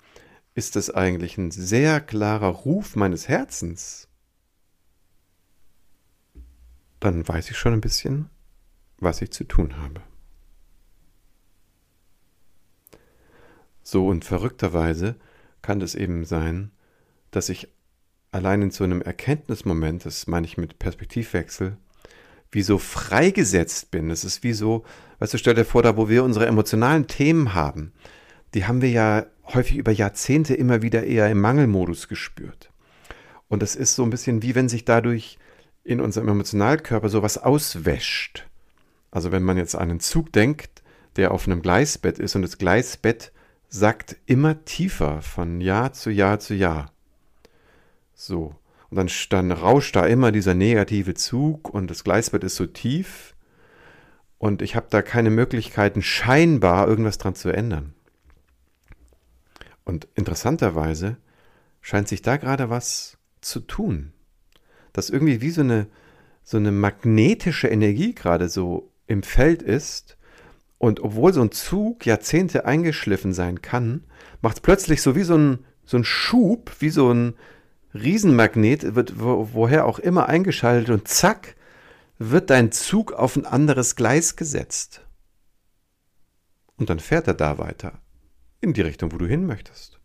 ist 0.54 0.76
das 0.76 0.90
eigentlich 0.90 1.38
ein 1.38 1.50
sehr 1.50 2.00
klarer 2.00 2.49
Ruf 2.49 2.96
meines 2.96 3.28
Herzens, 3.28 4.08
dann 7.00 7.26
weiß 7.26 7.50
ich 7.50 7.56
schon 7.56 7.72
ein 7.72 7.80
bisschen, 7.80 8.28
was 9.00 9.23
ich 9.23 9.30
zu 9.30 9.45
tun 9.45 9.76
habe. 9.78 10.02
So 13.83 14.07
und 14.07 14.25
verrückterweise 14.25 15.16
kann 15.62 15.80
es 15.80 15.95
eben 15.95 16.25
sein, 16.25 16.71
dass 17.30 17.49
ich 17.49 17.69
allein 18.33 18.62
in 18.62 18.71
so 18.71 18.85
einem 18.85 19.02
Erkenntnismoment, 19.02 20.07
das 20.07 20.26
meine 20.26 20.47
ich 20.47 20.57
mit 20.57 20.78
Perspektivwechsel, 20.78 21.76
wie 22.52 22.62
so 22.62 22.78
freigesetzt 22.78 23.90
bin. 23.90 24.11
Es 24.11 24.25
ist 24.25 24.42
wie 24.42 24.52
so, 24.52 24.85
weißt 25.19 25.35
du, 25.35 25.38
stell 25.38 25.54
dir 25.54 25.64
vor, 25.64 25.83
da 25.83 25.97
wo 25.97 26.09
wir 26.09 26.25
unsere 26.25 26.47
emotionalen 26.47 27.07
Themen 27.07 27.54
haben, 27.54 27.92
die 28.54 28.66
haben 28.66 28.83
wir 28.83 28.90
ja 28.90 29.26
häufig 29.45 29.76
über 29.76 29.92
Jahrzehnte 29.92 30.54
immer 30.54 30.83
wieder 30.83 31.04
eher 31.04 31.30
im 31.30 31.40
Mangelmodus 31.40 32.09
gespürt. 32.09 32.71
Und 33.49 33.62
es 33.62 33.76
ist 33.76 33.95
so 33.95 34.04
ein 34.04 34.11
bisschen 34.11 34.42
wie 34.42 34.54
wenn 34.54 34.69
sich 34.69 34.85
dadurch 34.85 35.38
in 35.83 36.00
unserem 36.00 36.28
Emotionalkörper 36.28 37.09
sowas 37.09 37.38
auswäscht. 37.38 38.50
Also 39.10 39.32
wenn 39.32 39.42
man 39.42 39.56
jetzt 39.56 39.74
an 39.74 39.90
einen 39.90 40.00
Zug 40.00 40.32
denkt, 40.32 40.82
der 41.16 41.32
auf 41.32 41.46
einem 41.46 41.62
Gleisbett 41.62 42.18
ist 42.18 42.36
und 42.36 42.42
das 42.42 42.58
Gleisbett 42.58 43.32
sackt 43.68 44.16
immer 44.26 44.64
tiefer 44.64 45.22
von 45.22 45.60
Jahr 45.60 45.92
zu 45.92 46.10
Jahr 46.10 46.40
zu 46.40 46.54
Jahr. 46.54 46.92
So. 48.14 48.54
Und 48.90 48.96
dann, 48.96 49.10
dann 49.30 49.52
rauscht 49.52 49.94
da 49.94 50.06
immer 50.06 50.32
dieser 50.32 50.54
negative 50.54 51.14
Zug 51.14 51.70
und 51.70 51.90
das 51.90 52.02
Gleisbett 52.02 52.42
ist 52.42 52.56
so 52.56 52.66
tief 52.66 53.34
und 54.38 54.62
ich 54.62 54.74
habe 54.74 54.86
da 54.90 55.02
keine 55.02 55.30
Möglichkeiten, 55.30 56.02
scheinbar 56.02 56.88
irgendwas 56.88 57.18
dran 57.18 57.34
zu 57.34 57.50
ändern. 57.50 57.94
Und 59.84 60.08
interessanterweise 60.14 61.18
scheint 61.80 62.08
sich 62.08 62.22
da 62.22 62.36
gerade 62.36 62.70
was 62.70 63.18
zu 63.40 63.60
tun. 63.60 64.12
Dass 64.92 65.10
irgendwie 65.10 65.40
wie 65.40 65.50
so 65.50 65.60
eine, 65.60 65.86
so 66.42 66.56
eine 66.56 66.72
magnetische 66.72 67.68
Energie 67.68 68.14
gerade 68.14 68.48
so 68.48 68.89
im 69.10 69.22
Feld 69.22 69.62
ist. 69.62 70.16
Und 70.78 71.00
obwohl 71.00 71.32
so 71.32 71.42
ein 71.42 71.52
Zug 71.52 72.06
Jahrzehnte 72.06 72.64
eingeschliffen 72.64 73.32
sein 73.32 73.60
kann, 73.60 74.04
macht 74.40 74.56
es 74.56 74.60
plötzlich 74.62 75.02
so 75.02 75.14
wie 75.14 75.24
so 75.24 75.36
ein, 75.36 75.64
so 75.84 75.98
ein 75.98 76.04
Schub, 76.04 76.72
wie 76.78 76.90
so 76.90 77.12
ein, 77.12 77.34
Riesenmagnet 77.92 78.94
wird 78.94 79.18
wo, 79.20 79.50
woher 79.52 79.84
auch 79.84 79.98
immer 79.98 80.28
eingeschaltet 80.28 80.90
und 80.90 81.08
zack, 81.08 81.56
wird 82.18 82.50
dein 82.50 82.70
Zug 82.70 83.12
auf 83.12 83.36
ein 83.36 83.46
anderes 83.46 83.96
Gleis 83.96 84.36
gesetzt. 84.36 85.04
Und 86.76 86.88
dann 86.88 87.00
fährt 87.00 87.26
er 87.26 87.34
da 87.34 87.58
weiter, 87.58 88.00
in 88.60 88.72
die 88.74 88.80
Richtung, 88.82 89.12
wo 89.12 89.18
du 89.18 89.26
hin 89.26 89.44
möchtest. 89.44 89.98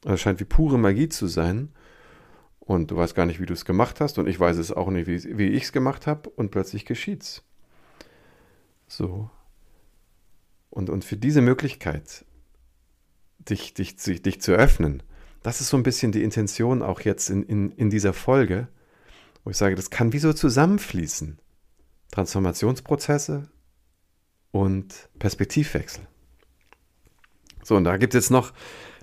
Das 0.00 0.20
scheint 0.20 0.40
wie 0.40 0.44
pure 0.44 0.78
Magie 0.78 1.08
zu 1.08 1.26
sein. 1.26 1.72
Und 2.66 2.90
du 2.90 2.96
weißt 2.96 3.14
gar 3.14 3.26
nicht, 3.26 3.40
wie 3.40 3.46
du 3.46 3.54
es 3.54 3.64
gemacht 3.64 4.00
hast. 4.00 4.18
Und 4.18 4.26
ich 4.26 4.38
weiß 4.38 4.58
es 4.58 4.72
auch 4.72 4.90
nicht, 4.90 5.06
wie, 5.06 5.38
wie 5.38 5.48
ich 5.50 5.62
es 5.64 5.72
gemacht 5.72 6.06
habe. 6.06 6.28
Und 6.28 6.50
plötzlich 6.50 6.84
geschieht's. 6.84 7.42
So. 8.88 9.30
Und, 10.68 10.90
und 10.90 11.04
für 11.04 11.16
diese 11.16 11.40
Möglichkeit, 11.40 12.24
dich, 13.38 13.72
dich, 13.72 13.96
dich, 13.96 14.20
dich 14.20 14.40
zu 14.40 14.52
öffnen, 14.52 15.04
das 15.44 15.60
ist 15.60 15.68
so 15.68 15.76
ein 15.76 15.84
bisschen 15.84 16.10
die 16.10 16.24
Intention 16.24 16.82
auch 16.82 17.00
jetzt 17.00 17.30
in, 17.30 17.44
in, 17.44 17.70
in 17.70 17.88
dieser 17.88 18.12
Folge, 18.12 18.66
wo 19.44 19.50
ich 19.50 19.56
sage, 19.56 19.76
das 19.76 19.90
kann 19.90 20.12
wie 20.12 20.18
so 20.18 20.32
zusammenfließen. 20.32 21.38
Transformationsprozesse 22.10 23.48
und 24.50 25.08
Perspektivwechsel. 25.20 26.06
So, 27.62 27.76
und 27.76 27.84
da 27.84 27.96
gibt 27.96 28.14
es 28.14 28.24
jetzt 28.24 28.30
noch 28.30 28.52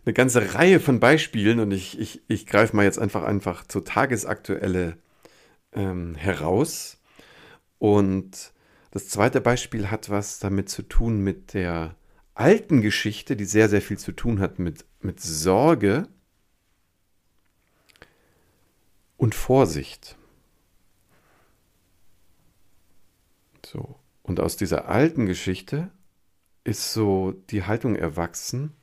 eine 0.06 0.14
ganze 0.14 0.54
Reihe 0.56 0.80
von 0.80 1.00
Beispielen 1.00 1.60
und 1.60 1.72
ich, 1.72 2.00
ich, 2.00 2.22
ich 2.28 2.46
greife 2.46 2.76
mal 2.76 2.84
jetzt 2.84 3.00
einfach 3.00 3.24
einfach 3.24 3.66
zu 3.66 3.80
tagesaktuelle 3.80 4.98
ähm, 5.72 6.16
heraus. 6.16 7.00
Und 7.80 8.54
das 8.92 9.08
zweite 9.08 9.42
Beispiel 9.42 9.90
hat 9.90 10.10
was 10.10 10.40
damit 10.40 10.70
zu 10.70 10.84
tun 10.84 11.22
mit 11.22 11.54
der 11.54 11.96
alten 12.36 12.82
Geschichte, 12.82 13.36
die 13.36 13.46
sehr, 13.46 13.70
sehr 13.70 13.82
viel 13.82 13.98
zu 13.98 14.12
tun 14.12 14.40
hat 14.40 14.60
mit, 14.60 14.86
mit 15.02 15.22
Sorge 15.22 16.08
und 19.18 19.36
Vorsicht. 19.36 20.18
So. 23.66 23.96
Und 24.22 24.40
aus 24.40 24.58
dieser 24.58 24.88
alten 24.88 25.26
Geschichte 25.26 25.92
ist 26.64 26.94
so 26.94 27.34
die 27.50 27.64
Haltung 27.64 27.96
erwachsen, 27.96 28.74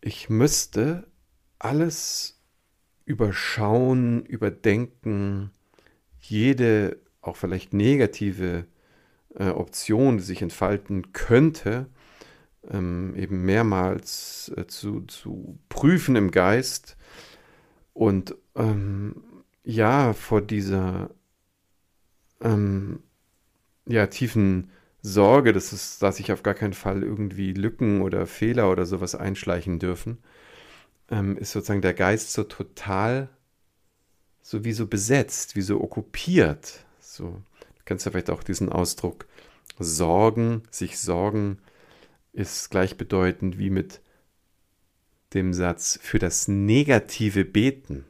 ich 0.00 0.30
müsste 0.30 1.06
alles 1.58 2.40
überschauen, 3.04 4.24
überdenken, 4.24 5.50
jede 6.20 6.98
auch 7.20 7.36
vielleicht 7.36 7.72
negative 7.74 8.66
äh, 9.34 9.48
Option, 9.48 10.18
die 10.18 10.22
sich 10.22 10.42
entfalten 10.42 11.12
könnte, 11.12 11.86
ähm, 12.68 13.14
eben 13.16 13.44
mehrmals 13.44 14.52
äh, 14.56 14.66
zu, 14.66 15.02
zu 15.02 15.58
prüfen 15.68 16.16
im 16.16 16.30
Geist. 16.30 16.96
Und 17.92 18.34
ähm, 18.54 19.22
ja, 19.64 20.12
vor 20.12 20.40
dieser 20.40 21.10
ähm, 22.40 23.02
ja, 23.86 24.06
tiefen 24.06 24.70
Sorge, 25.02 25.52
dass, 25.52 25.72
es, 25.72 25.98
dass 25.98 26.16
sich 26.16 26.32
auf 26.32 26.42
gar 26.42 26.54
keinen 26.54 26.74
Fall 26.74 27.02
irgendwie 27.02 27.52
Lücken 27.52 28.02
oder 28.02 28.26
Fehler 28.26 28.70
oder 28.70 28.86
sowas 28.86 29.14
einschleichen 29.14 29.78
dürfen, 29.78 30.18
ähm, 31.10 31.36
ist 31.38 31.52
sozusagen 31.52 31.82
der 31.82 31.94
Geist 31.94 32.32
so 32.32 32.44
total, 32.44 33.28
so 34.42 34.64
wie 34.64 34.72
so 34.72 34.86
besetzt, 34.86 35.56
wie 35.56 35.62
so 35.62 35.80
okkupiert. 35.80 36.84
So, 37.00 37.24
du 37.24 37.82
kennst 37.84 38.04
ja 38.04 38.12
vielleicht 38.12 38.30
auch 38.30 38.42
diesen 38.42 38.68
Ausdruck, 38.68 39.26
Sorgen, 39.78 40.62
sich 40.70 40.98
sorgen, 40.98 41.58
ist 42.34 42.70
gleichbedeutend 42.70 43.58
wie 43.58 43.70
mit 43.70 44.02
dem 45.32 45.54
Satz 45.54 45.98
für 46.02 46.18
das 46.18 46.48
negative 46.48 47.46
Beten. 47.46 48.04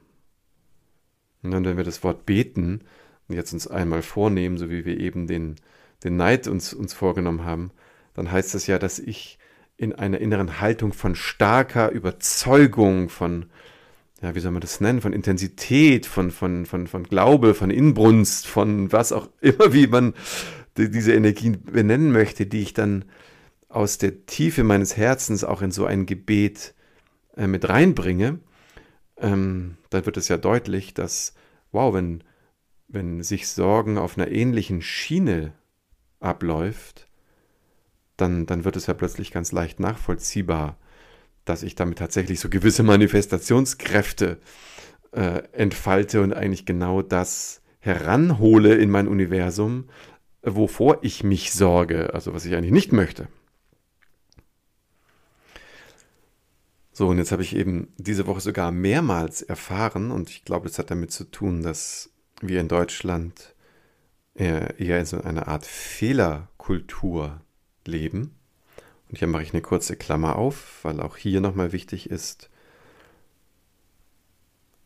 Und 1.43 1.53
wenn 1.53 1.77
wir 1.77 1.85
das 1.85 2.03
Wort 2.03 2.27
beten 2.27 2.83
jetzt 3.35 3.53
uns 3.53 3.67
einmal 3.67 4.03
vornehmen, 4.03 4.59
so 4.59 4.71
wie 4.71 4.85
wir 4.85 4.99
eben 4.99 5.27
den, 5.27 5.57
den 6.05 6.17
Neid 6.17 6.49
uns, 6.49 6.73
uns 6.73 6.95
vorgenommen 6.95 7.45
haben, 7.45 7.71
dann 8.15 8.31
heißt 8.31 8.55
das 8.55 8.67
ja, 8.67 8.79
dass 8.79 8.99
ich 8.99 9.39
in 9.77 9.95
einer 9.95 10.19
inneren 10.19 10.61
Haltung 10.61 10.93
von 10.93 11.15
starker 11.15 11.91
Überzeugung, 11.91 13.09
von, 13.09 13.47
ja, 14.21 14.35
wie 14.35 14.41
soll 14.41 14.53
man 14.53 14.61
das 14.61 14.81
nennen, 14.81 15.01
von 15.01 15.15
Intensität, 15.15 16.05
von, 16.05 16.31
von, 16.31 16.67
von, 16.67 16.87
von 16.87 17.05
Glaube, 17.05 17.55
von 17.55 17.71
Inbrunst, 17.71 18.47
von 18.47 18.93
was 18.93 19.13
auch 19.13 19.29
immer, 19.41 19.73
wie 19.73 19.87
man 19.87 20.15
die, 20.77 20.91
diese 20.91 21.15
Energien 21.15 21.63
benennen 21.65 22.13
möchte, 22.13 22.47
die 22.47 22.61
ich 22.61 22.75
dann 22.75 23.07
aus 23.71 23.99
der 23.99 24.27
Tiefe 24.27 24.65
meines 24.65 24.97
Herzens 24.97 25.45
auch 25.45 25.63
in 25.63 25.71
so 25.71 25.87
ein 25.87 26.05
Gebet 26.05 26.75
äh, 27.37 27.47
mit 27.47 27.69
reinbringe, 27.69 28.41
ähm, 29.17 29.77
dann 29.89 30.05
wird 30.05 30.17
es 30.17 30.29
ja 30.29 30.37
deutlich, 30.37 30.93
dass, 30.93 31.35
wow, 31.73 31.95
wenn, 31.95 32.23
wenn 32.89 33.23
sich 33.23 33.49
Sorgen 33.49 33.97
auf 33.97 34.19
einer 34.19 34.31
ähnlichen 34.31 34.83
Schiene 34.83 35.53
abläuft, 36.21 37.09
dann, 38.17 38.47
dann 38.47 38.65
wird 38.65 38.77
es 38.77 38.87
ja 38.87 38.95
plötzlich 38.95 39.33
ganz 39.33 39.53
leicht 39.53 39.81
nachvollziehbar, 39.81 40.77
dass 41.45 41.63
ich 41.63 41.75
damit 41.75 41.99
tatsächlich 41.99 42.39
so 42.41 42.49
gewisse 42.49 42.83
Manifestationskräfte 42.83 44.39
äh, 45.13 45.43
entfalte 45.53 46.23
und 46.23 46.33
eigentlich 46.33 46.67
genau 46.67 47.03
das 47.03 47.63
heranhole 47.81 48.75
in 48.75 48.91
mein 48.91 49.09
Universum, 49.09 49.89
wovor 50.43 50.99
ich 51.03 51.25
mich 51.25 51.53
sorge, 51.53 52.15
also 52.15 52.35
was 52.35 52.45
ich 52.45 52.55
eigentlich 52.55 52.73
nicht 52.73 52.93
möchte. 52.93 53.29
So, 56.93 57.09
und 57.09 57.19
jetzt 57.19 57.33
habe 57.33 57.43
ich 57.43 57.57
eben 57.57 57.89
diese 57.97 58.27
Woche 58.27 58.41
sogar 58.41 58.71
mehrmals 58.71 59.41
erfahren, 59.41 60.11
und 60.11 60.29
ich 60.29 60.45
glaube, 60.45 60.69
das 60.69 60.79
hat 60.79 60.91
damit 60.91 61.11
zu 61.11 61.25
tun, 61.25 61.63
dass 61.63 62.11
wir 62.43 62.61
in 62.61 62.69
Deutschland 62.69 63.55
eher 64.35 65.01
in 65.01 65.07
so 65.07 65.21
einer 65.21 65.49
Art 65.49 65.67
Fehlerkultur 65.67 67.41
leben. 67.87 68.37
Und 69.09 69.19
hier 69.19 69.29
mache 69.29 69.43
ich 69.43 69.53
eine 69.53 69.63
kurze 69.63 69.97
Klammer 69.97 70.37
auf, 70.37 70.85
weil 70.85 71.01
auch 71.01 71.17
hier 71.17 71.41
nochmal 71.41 71.73
wichtig 71.73 72.11
ist, 72.11 72.49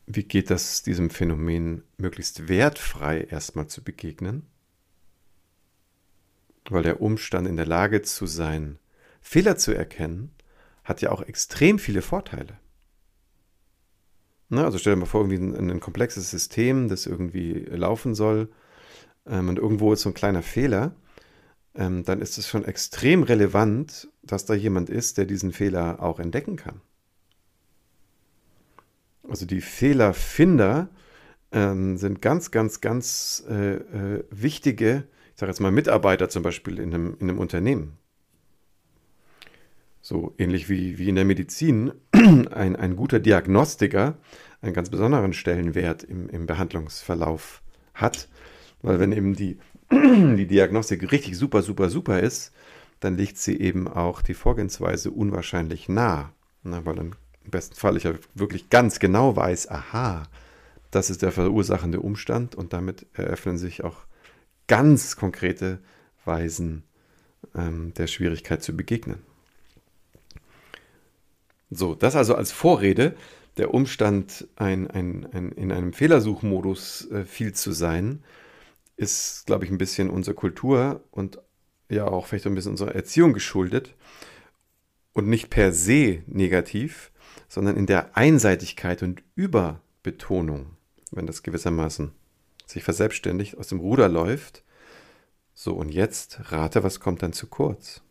wie 0.07 0.23
geht 0.23 0.49
das 0.49 0.83
diesem 0.83 1.09
Phänomen 1.09 1.83
möglichst 1.97 2.47
wertfrei 2.47 3.21
erstmal 3.21 3.67
zu 3.67 3.83
begegnen? 3.83 4.45
Weil 6.69 6.83
der 6.83 7.01
Umstand 7.01 7.47
in 7.47 7.57
der 7.57 7.65
Lage 7.65 8.01
zu 8.01 8.27
sein, 8.27 8.79
Fehler 9.21 9.57
zu 9.57 9.73
erkennen, 9.73 10.31
hat 10.83 11.01
ja 11.01 11.11
auch 11.11 11.21
extrem 11.21 11.79
viele 11.79 12.01
Vorteile. 12.01 12.59
Ne, 14.49 14.63
also 14.63 14.77
stell 14.77 14.93
dir 14.93 14.99
mal 14.99 15.05
vor, 15.07 15.21
irgendwie 15.21 15.57
ein, 15.57 15.71
ein, 15.71 15.79
komplexes 15.79 16.29
System, 16.29 16.87
das 16.87 17.07
irgendwie 17.07 17.53
laufen 17.65 18.13
soll 18.13 18.49
ähm, 19.27 19.49
und 19.49 19.59
irgendwo 19.59 19.93
ist 19.93 20.01
so 20.01 20.09
ein 20.09 20.13
kleiner 20.13 20.41
Fehler, 20.41 20.95
ähm, 21.75 22.03
dann 22.03 22.21
ist 22.21 22.37
es 22.37 22.47
schon 22.47 22.65
extrem 22.65 23.23
relevant, 23.23 24.09
dass 24.23 24.45
da 24.45 24.53
jemand 24.53 24.89
ist, 24.89 25.17
der 25.17 25.25
diesen 25.25 25.51
Fehler 25.51 26.01
auch 26.01 26.19
entdecken 26.19 26.55
kann. 26.55 26.81
Also 29.27 29.45
die 29.45 29.61
Fehlerfinder 29.61 30.89
ähm, 31.51 31.97
sind 31.97 32.21
ganz, 32.21 32.51
ganz, 32.51 32.81
ganz 32.81 33.43
äh, 33.49 33.75
äh, 33.75 34.23
wichtige, 34.29 35.07
ich 35.33 35.39
sage 35.39 35.51
jetzt 35.51 35.59
mal 35.59 35.71
Mitarbeiter 35.71 36.29
zum 36.29 36.43
Beispiel 36.43 36.79
in 36.79 36.93
einem, 36.93 37.17
in 37.19 37.29
einem 37.29 37.39
Unternehmen. 37.39 37.97
So 40.01 40.35
ähnlich 40.37 40.69
wie, 40.69 40.97
wie 40.99 41.09
in 41.09 41.15
der 41.15 41.25
Medizin 41.25 41.91
ein, 42.11 42.75
ein 42.75 42.95
guter 42.95 43.19
Diagnostiker 43.19 44.17
einen 44.61 44.73
ganz 44.73 44.89
besonderen 44.89 45.33
Stellenwert 45.33 46.03
im, 46.03 46.29
im 46.29 46.45
Behandlungsverlauf 46.45 47.63
hat. 47.93 48.29
Weil 48.85 48.99
wenn 48.99 49.11
eben 49.11 49.33
die, 49.33 49.57
die 49.91 50.45
Diagnostik 50.45 51.11
richtig 51.11 51.37
super, 51.37 51.63
super, 51.63 51.89
super 51.89 52.19
ist, 52.19 52.53
dann 52.99 53.17
liegt 53.17 53.39
sie 53.39 53.59
eben 53.59 53.87
auch 53.87 54.21
die 54.21 54.35
Vorgehensweise 54.35 55.09
unwahrscheinlich 55.09 55.89
nah. 55.89 56.33
Na, 56.61 56.85
weil 56.85 56.95
dann 56.95 57.15
im 57.43 57.51
besten 57.51 57.75
Fall 57.75 57.97
ich 57.97 58.03
ja 58.03 58.13
wirklich 58.35 58.69
ganz 58.69 58.99
genau 58.99 59.35
weiß, 59.35 59.69
aha, 59.71 60.27
das 60.91 61.09
ist 61.09 61.23
der 61.23 61.31
verursachende 61.31 61.99
Umstand 61.99 62.53
und 62.53 62.73
damit 62.73 63.07
eröffnen 63.13 63.57
sich 63.57 63.83
auch 63.83 64.05
ganz 64.67 65.15
konkrete 65.15 65.79
Weisen 66.23 66.83
ähm, 67.55 67.91
der 67.95 68.05
Schwierigkeit 68.05 68.61
zu 68.61 68.77
begegnen. 68.77 69.17
So, 71.71 71.95
das 71.95 72.15
also 72.15 72.35
als 72.35 72.51
Vorrede. 72.51 73.15
Der 73.57 73.73
Umstand, 73.73 74.47
ein, 74.57 74.91
ein, 74.91 75.27
ein, 75.31 75.51
in 75.53 75.71
einem 75.71 75.93
Fehlersuchmodus 75.93 77.09
äh, 77.09 77.23
viel 77.23 77.53
zu 77.53 77.71
sein, 77.71 78.21
ist, 78.97 79.45
glaube 79.45 79.65
ich, 79.65 79.71
ein 79.71 79.77
bisschen 79.77 80.09
unserer 80.09 80.35
Kultur 80.35 81.03
und 81.11 81.39
ja 81.89 82.07
auch 82.07 82.27
vielleicht 82.27 82.47
ein 82.47 82.55
bisschen 82.55 82.71
unserer 82.71 82.95
Erziehung 82.95 83.33
geschuldet 83.33 83.95
und 85.13 85.27
nicht 85.27 85.49
per 85.49 85.71
se 85.71 86.23
negativ, 86.27 87.11
sondern 87.47 87.77
in 87.77 87.85
der 87.85 88.17
Einseitigkeit 88.17 89.03
und 89.03 89.23
Überbetonung, 89.35 90.77
wenn 91.11 91.27
das 91.27 91.43
gewissermaßen 91.43 92.13
sich 92.65 92.83
verselbstständigt, 92.83 93.57
aus 93.57 93.67
dem 93.67 93.79
Ruder 93.79 94.09
läuft. 94.09 94.63
So, 95.53 95.73
und 95.73 95.89
jetzt 95.89 96.51
rate, 96.51 96.83
was 96.83 96.99
kommt 96.99 97.21
dann 97.21 97.33
zu 97.33 97.47
kurz? 97.47 98.01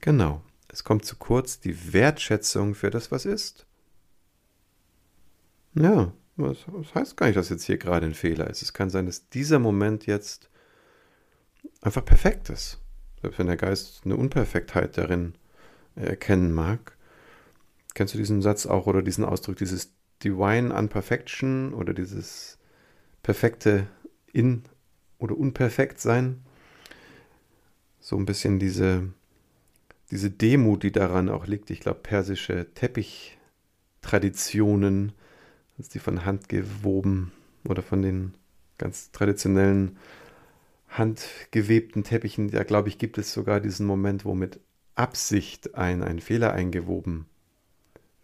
Genau, 0.00 0.42
es 0.68 0.82
kommt 0.84 1.04
zu 1.04 1.16
kurz 1.16 1.60
die 1.60 1.92
Wertschätzung 1.92 2.74
für 2.74 2.90
das, 2.90 3.10
was 3.10 3.24
ist. 3.24 3.66
Ja, 5.74 6.12
das 6.36 6.94
heißt 6.94 7.16
gar 7.16 7.26
nicht, 7.26 7.36
dass 7.36 7.50
jetzt 7.50 7.64
hier 7.64 7.78
gerade 7.78 8.06
ein 8.06 8.14
Fehler 8.14 8.48
ist. 8.48 8.62
Es 8.62 8.72
kann 8.72 8.90
sein, 8.90 9.06
dass 9.06 9.28
dieser 9.28 9.58
Moment 9.58 10.06
jetzt 10.06 10.50
einfach 11.82 12.04
perfekt 12.04 12.48
ist. 12.50 12.78
Selbst 13.20 13.38
wenn 13.38 13.48
der 13.48 13.56
Geist 13.56 14.02
eine 14.04 14.16
Unperfektheit 14.16 14.96
darin 14.96 15.34
erkennen 15.94 16.52
mag. 16.52 16.96
Kennst 17.94 18.14
du 18.14 18.18
diesen 18.18 18.42
Satz 18.42 18.66
auch 18.66 18.86
oder 18.86 19.02
diesen 19.02 19.24
Ausdruck, 19.24 19.56
dieses 19.56 19.92
Divine 20.22 20.72
Unperfection 20.74 21.74
oder 21.74 21.92
dieses 21.92 22.58
perfekte 23.22 23.86
In- 24.32 24.62
oder 25.18 25.36
Unperfektsein? 25.36 26.42
So 27.98 28.16
ein 28.16 28.26
bisschen 28.26 28.58
diese, 28.58 29.12
diese 30.10 30.30
Demut, 30.30 30.82
die 30.82 30.92
daran 30.92 31.28
auch 31.28 31.46
liegt. 31.46 31.68
Ich 31.70 31.80
glaube, 31.80 32.00
persische 32.00 32.66
Teppichtraditionen, 32.74 35.12
die 35.88 35.98
von 35.98 36.24
Hand 36.24 36.48
gewoben 36.48 37.32
oder 37.64 37.82
von 37.82 38.02
den 38.02 38.34
ganz 38.78 39.10
traditionellen 39.12 39.96
handgewebten 40.88 42.02
Teppichen, 42.02 42.50
da 42.50 42.64
glaube 42.64 42.88
ich, 42.88 42.98
gibt 42.98 43.18
es 43.18 43.32
sogar 43.32 43.60
diesen 43.60 43.86
Moment, 43.86 44.24
wo 44.24 44.34
mit 44.34 44.60
Absicht 44.94 45.74
ein, 45.74 46.02
ein 46.02 46.20
Fehler 46.20 46.52
eingewoben 46.52 47.26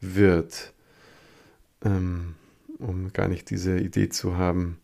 wird, 0.00 0.74
ähm, 1.84 2.34
um 2.78 3.12
gar 3.12 3.28
nicht 3.28 3.50
diese 3.50 3.78
Idee 3.78 4.08
zu 4.08 4.36
haben, 4.36 4.78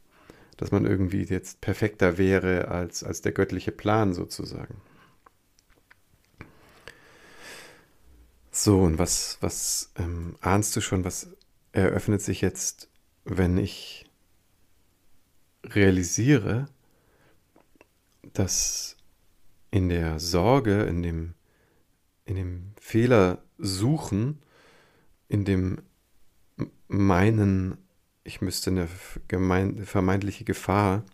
dass 0.57 0.71
man 0.71 0.87
irgendwie 0.87 1.25
jetzt 1.25 1.61
perfekter 1.61 2.19
wäre 2.19 2.69
als, 2.69 3.03
als 3.03 3.21
der 3.21 3.33
göttliche 3.33 3.73
Plan 3.73 4.15
sozusagen. 4.15 4.77
So, 8.51 8.81
und 8.81 8.99
was, 8.99 9.39
was 9.41 9.91
ähm, 9.97 10.37
ahnst 10.41 10.77
du 10.77 10.81
schon, 10.81 11.05
was 11.05 11.29
eröffnet 11.73 12.23
sich 12.23 12.41
jetzt, 12.41 12.89
wenn 13.25 13.57
ich 13.57 14.07
realisiere, 15.65 16.69
dass 18.33 18.97
in 19.71 19.89
der 19.89 20.19
Sorge, 20.21 20.83
in 20.83 21.03
dem, 21.03 21.35
in 22.25 22.37
dem 22.37 22.73
Fehler 22.79 23.43
suchen, 23.59 24.39
in 25.29 25.45
dem 25.45 25.81
meinen, 26.89 27.79
ich 28.25 28.41
müsste 28.41 28.71
eine 28.71 28.87
vermeintliche 28.87 30.45
Gefahr 30.45 31.05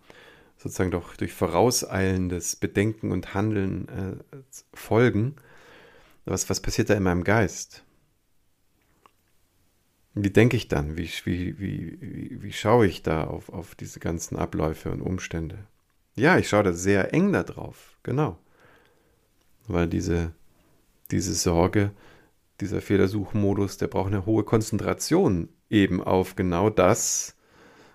sozusagen 0.57 0.91
doch 0.91 1.17
durch 1.17 1.33
vorauseilendes 1.33 2.57
Bedenken 2.57 3.13
und 3.13 3.33
Handeln 3.35 3.89
äh, 3.89 4.37
folgen, 4.75 5.37
was, 6.25 6.51
was 6.51 6.61
passiert 6.61 6.91
da 6.91 6.95
in 6.95 7.05
meinem 7.05 7.23
Geist? 7.25 7.85
Wie 10.15 10.31
denke 10.31 10.57
ich 10.57 10.69
dann? 10.69 10.97
Wie, 10.97 11.09
wie, 11.25 11.59
wie, 11.61 12.43
wie, 12.43 12.53
schaue 12.53 12.87
ich 12.87 13.03
da 13.03 13.25
auf, 13.25 13.51
auf 13.51 13.75
diese 13.75 14.01
ganzen 14.01 14.37
Abläufe 14.37 14.91
und 14.91 15.01
Umstände? 15.01 15.59
Ja, 16.17 16.39
ich 16.39 16.49
schaue 16.49 16.65
da 16.65 16.73
sehr 16.73 17.15
eng 17.15 17.33
da 17.33 17.45
drauf, 17.45 17.99
genau. 18.03 18.39
Weil 19.69 19.87
diese, 19.87 20.33
diese 21.11 21.35
Sorge, 21.35 21.93
dieser 22.61 22.81
Fehlersuchmodus, 22.81 23.77
der 23.77 23.87
braucht 23.87 24.09
eine 24.09 24.27
hohe 24.27 24.43
Konzentration 24.43 25.49
eben 25.71 26.03
auf 26.03 26.35
genau 26.35 26.71
das, 26.71 27.37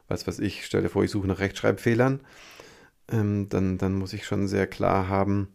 was 0.07 0.27
was 0.27 0.39
ich, 0.39 0.65
stelle 0.65 0.89
vor, 0.89 1.03
ich 1.03 1.11
suche 1.11 1.27
nach 1.27 1.39
Rechtschreibfehlern, 1.39 2.21
ähm, 3.11 3.49
dann, 3.49 3.77
dann 3.77 3.95
muss 3.95 4.13
ich 4.13 4.25
schon 4.25 4.47
sehr 4.47 4.67
klar 4.67 5.07
haben, 5.07 5.49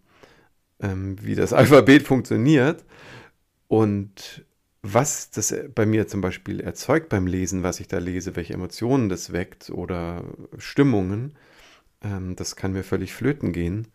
ähm, 0.80 1.16
wie 1.22 1.34
das 1.34 1.52
Alphabet 1.54 2.02
funktioniert 2.02 2.84
und 3.68 4.44
was 4.82 5.30
das 5.30 5.54
bei 5.74 5.86
mir 5.86 6.06
zum 6.06 6.20
Beispiel 6.20 6.60
erzeugt 6.60 7.08
beim 7.08 7.26
Lesen, 7.26 7.62
was 7.62 7.80
ich 7.80 7.88
da 7.88 7.98
lese, 7.98 8.36
welche 8.36 8.54
Emotionen 8.54 9.08
das 9.08 9.32
weckt 9.32 9.70
oder 9.70 10.24
Stimmungen, 10.56 11.34
ähm, 12.02 12.36
das 12.36 12.56
kann 12.56 12.72
mir 12.72 12.84
völlig 12.84 13.12
flöten 13.12 13.52
gehen, 13.52 13.88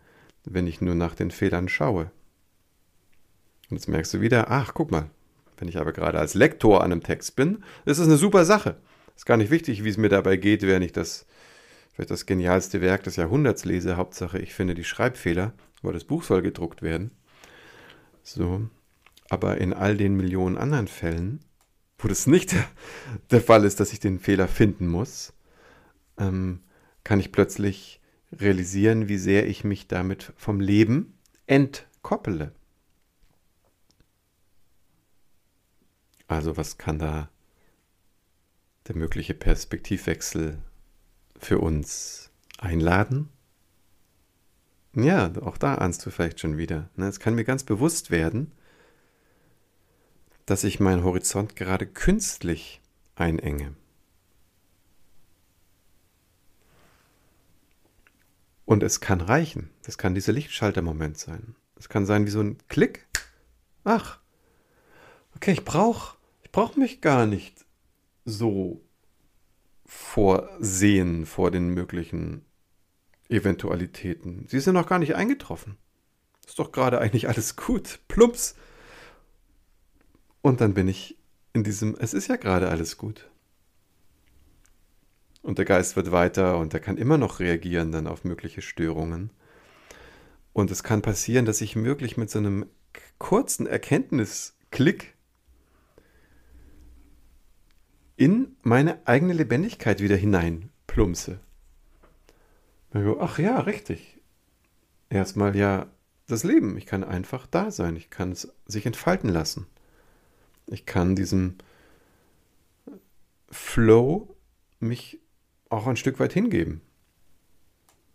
wenn 0.45 0.67
ich 0.67 0.81
nur 0.81 0.95
nach 0.95 1.15
den 1.15 1.31
Fehlern 1.31 1.69
schaue. 1.69 2.11
Und 3.69 3.77
jetzt 3.77 3.87
merkst 3.87 4.13
du 4.13 4.21
wieder, 4.21 4.51
ach, 4.51 4.73
guck 4.73 4.91
mal, 4.91 5.09
wenn 5.57 5.67
ich 5.67 5.77
aber 5.77 5.93
gerade 5.93 6.19
als 6.19 6.33
Lektor 6.33 6.83
an 6.83 6.91
einem 6.91 7.03
Text 7.03 7.35
bin, 7.35 7.63
ist 7.85 7.99
es 7.99 8.07
eine 8.07 8.17
super 8.17 8.43
Sache. 8.43 8.77
Ist 9.15 9.25
gar 9.25 9.37
nicht 9.37 9.51
wichtig, 9.51 9.83
wie 9.83 9.89
es 9.89 9.97
mir 9.97 10.09
dabei 10.09 10.37
geht, 10.37 10.63
wenn 10.63 10.81
ich 10.81 10.91
das 10.91 11.25
vielleicht 11.93 12.11
das 12.11 12.25
genialste 12.25 12.81
Werk 12.81 13.03
des 13.03 13.15
Jahrhunderts 13.15 13.65
lese. 13.65 13.95
Hauptsache, 13.95 14.39
ich 14.39 14.53
finde 14.53 14.73
die 14.73 14.83
Schreibfehler, 14.83 15.53
weil 15.81 15.93
das 15.93 16.03
Buch 16.03 16.23
soll 16.23 16.41
gedruckt 16.41 16.81
werden. 16.81 17.11
So. 18.23 18.67
Aber 19.33 19.57
in 19.57 19.73
all 19.73 19.97
den 19.97 20.15
Millionen 20.15 20.59
anderen 20.59 20.87
Fällen, 20.87 21.39
wo 21.97 22.07
das 22.07 22.27
nicht 22.27 22.53
der 23.31 23.41
Fall 23.41 23.65
ist, 23.65 23.79
dass 23.79 23.91
ich 23.91 23.99
den 23.99 24.19
Fehler 24.19 24.47
finden 24.47 24.87
muss, 24.87 25.33
ähm, 26.19 26.59
kann 27.03 27.19
ich 27.19 27.31
plötzlich 27.31 27.99
realisieren, 28.31 29.09
wie 29.09 29.17
sehr 29.17 29.47
ich 29.47 29.63
mich 29.63 29.87
damit 29.87 30.33
vom 30.37 30.59
Leben 30.59 31.17
entkoppele. 31.47 32.53
Also 36.27 36.55
was 36.55 36.77
kann 36.77 36.99
da 36.99 37.31
der 38.87 38.95
mögliche 38.95 39.33
Perspektivwechsel 39.33 40.59
für 41.39 41.57
uns 41.57 42.29
einladen? 42.59 43.29
Ja, 44.95 45.33
auch 45.41 45.57
da 45.57 45.73
ahnst 45.73 46.05
du 46.05 46.11
vielleicht 46.11 46.39
schon 46.39 46.59
wieder. 46.59 46.91
Ne? 46.95 47.07
Es 47.07 47.19
kann 47.19 47.33
mir 47.33 47.45
ganz 47.45 47.63
bewusst 47.63 48.11
werden, 48.11 48.51
dass 50.45 50.63
ich 50.63 50.79
meinen 50.79 51.03
Horizont 51.03 51.55
gerade 51.55 51.85
künstlich 51.85 52.81
einenge. 53.15 53.75
Und 58.65 58.83
es 58.83 59.01
kann 59.01 59.21
reichen. 59.21 59.69
Das 59.83 59.97
kann 59.97 60.15
dieser 60.15 60.33
Lichtschaltermoment 60.33 61.17
sein. 61.17 61.55
Es 61.75 61.89
kann 61.89 62.05
sein 62.05 62.25
wie 62.25 62.31
so 62.31 62.41
ein 62.41 62.57
Klick. 62.69 63.05
Ach, 63.83 64.19
okay, 65.35 65.51
ich 65.51 65.65
brauche 65.65 66.17
ich 66.43 66.51
brauch 66.51 66.75
mich 66.75 67.01
gar 67.01 67.25
nicht 67.25 67.65
so 68.25 68.81
vorsehen 69.85 71.25
vor 71.25 71.51
den 71.51 71.69
möglichen 71.69 72.45
Eventualitäten. 73.29 74.45
Sie 74.47 74.59
sind 74.59 74.75
noch 74.75 74.87
gar 74.87 74.99
nicht 74.99 75.15
eingetroffen. 75.15 75.77
Ist 76.45 76.59
doch 76.59 76.71
gerade 76.71 76.99
eigentlich 76.99 77.27
alles 77.27 77.55
gut. 77.55 77.99
Plumps. 78.07 78.55
Und 80.43 80.59
dann 80.59 80.73
bin 80.73 80.89
ich 80.89 81.17
in 81.53 81.63
diesem, 81.63 81.95
es 81.97 82.13
ist 82.13 82.27
ja 82.27 82.35
gerade 82.35 82.69
alles 82.69 82.97
gut. 82.97 83.31
Und 85.41 85.57
der 85.57 85.65
Geist 85.65 85.95
wird 85.95 86.11
weiter 86.11 86.57
und 86.57 86.73
er 86.73 86.81
kann 86.81 86.97
immer 86.97 87.17
noch 87.17 87.39
reagieren 87.39 87.93
dann 87.93 88.07
auf 88.07 88.25
mögliche 88.25 88.61
Störungen. 88.61 89.31
Und 90.51 90.69
es 90.69 90.83
kann 90.83 91.01
passieren, 91.01 91.45
dass 91.45 91.61
ich 91.61 91.77
möglich 91.77 92.17
mit 92.17 92.29
so 92.29 92.39
einem 92.39 92.65
kurzen 93.19 93.67
Erkenntnisklick 93.67 95.15
in 98.17 98.57
meine 98.63 99.07
eigene 99.07 99.33
Lebendigkeit 99.33 100.01
wieder 100.01 100.17
hineinplumpse. 100.17 101.39
Ach 102.91 103.39
ja, 103.39 103.61
richtig. 103.61 104.19
Erstmal 105.09 105.55
ja 105.55 105.87
das 106.27 106.43
Leben. 106.43 106.77
Ich 106.77 106.85
kann 106.85 107.05
einfach 107.05 107.47
da 107.47 107.71
sein. 107.71 107.95
Ich 107.95 108.09
kann 108.09 108.33
es 108.33 108.53
sich 108.65 108.85
entfalten 108.85 109.29
lassen. 109.29 109.67
Ich 110.67 110.85
kann 110.85 111.15
diesem 111.15 111.57
Flow 113.49 114.35
mich 114.79 115.19
auch 115.69 115.87
ein 115.87 115.97
Stück 115.97 116.19
weit 116.19 116.33
hingeben. 116.33 116.81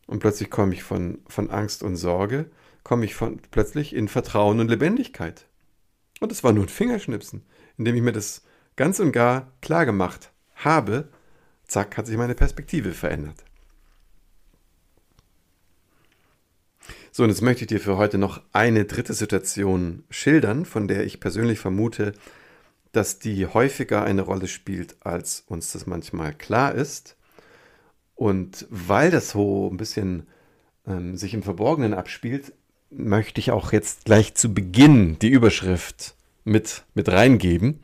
Und 0.06 0.20
plötzlich 0.20 0.50
komme 0.50 0.74
ich 0.74 0.82
von, 0.82 1.18
von 1.28 1.50
Angst 1.50 1.82
und 1.82 1.96
Sorge, 1.96 2.50
komme 2.82 3.04
ich 3.04 3.14
von, 3.14 3.40
plötzlich 3.50 3.94
in 3.94 4.08
Vertrauen 4.08 4.60
und 4.60 4.68
Lebendigkeit. 4.68 5.46
Und 6.20 6.32
es 6.32 6.42
war 6.42 6.52
nur 6.52 6.64
ein 6.64 6.70
Fingerschnipsen, 6.70 7.42
indem 7.76 7.96
ich 7.96 8.02
mir 8.02 8.12
das 8.12 8.42
ganz 8.76 9.00
und 9.00 9.12
gar 9.12 9.52
klar 9.60 9.84
gemacht 9.84 10.32
habe, 10.54 11.08
zack, 11.66 11.96
hat 11.96 12.06
sich 12.06 12.16
meine 12.16 12.34
Perspektive 12.34 12.92
verändert. 12.92 13.44
So, 17.18 17.24
und 17.24 17.30
jetzt 17.30 17.42
möchte 17.42 17.62
ich 17.64 17.66
dir 17.66 17.80
für 17.80 17.96
heute 17.96 18.16
noch 18.16 18.42
eine 18.52 18.84
dritte 18.84 19.12
Situation 19.12 20.04
schildern, 20.08 20.64
von 20.64 20.86
der 20.86 21.04
ich 21.04 21.18
persönlich 21.18 21.58
vermute, 21.58 22.12
dass 22.92 23.18
die 23.18 23.44
häufiger 23.48 24.04
eine 24.04 24.22
Rolle 24.22 24.46
spielt, 24.46 24.94
als 25.04 25.42
uns 25.48 25.72
das 25.72 25.88
manchmal 25.88 26.32
klar 26.32 26.76
ist. 26.76 27.16
Und 28.14 28.68
weil 28.70 29.10
das 29.10 29.30
so 29.30 29.68
ein 29.68 29.78
bisschen 29.78 30.28
ähm, 30.86 31.16
sich 31.16 31.34
im 31.34 31.42
Verborgenen 31.42 31.92
abspielt, 31.92 32.52
möchte 32.88 33.40
ich 33.40 33.50
auch 33.50 33.72
jetzt 33.72 34.04
gleich 34.04 34.34
zu 34.34 34.54
Beginn 34.54 35.18
die 35.18 35.30
Überschrift 35.30 36.14
mit, 36.44 36.84
mit 36.94 37.08
reingeben, 37.08 37.80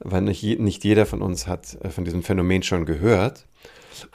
weil 0.00 0.22
nicht, 0.22 0.42
nicht 0.58 0.82
jeder 0.82 1.06
von 1.06 1.22
uns 1.22 1.46
hat 1.46 1.78
äh, 1.80 1.90
von 1.90 2.04
diesem 2.04 2.24
Phänomen 2.24 2.64
schon 2.64 2.86
gehört. 2.86 3.46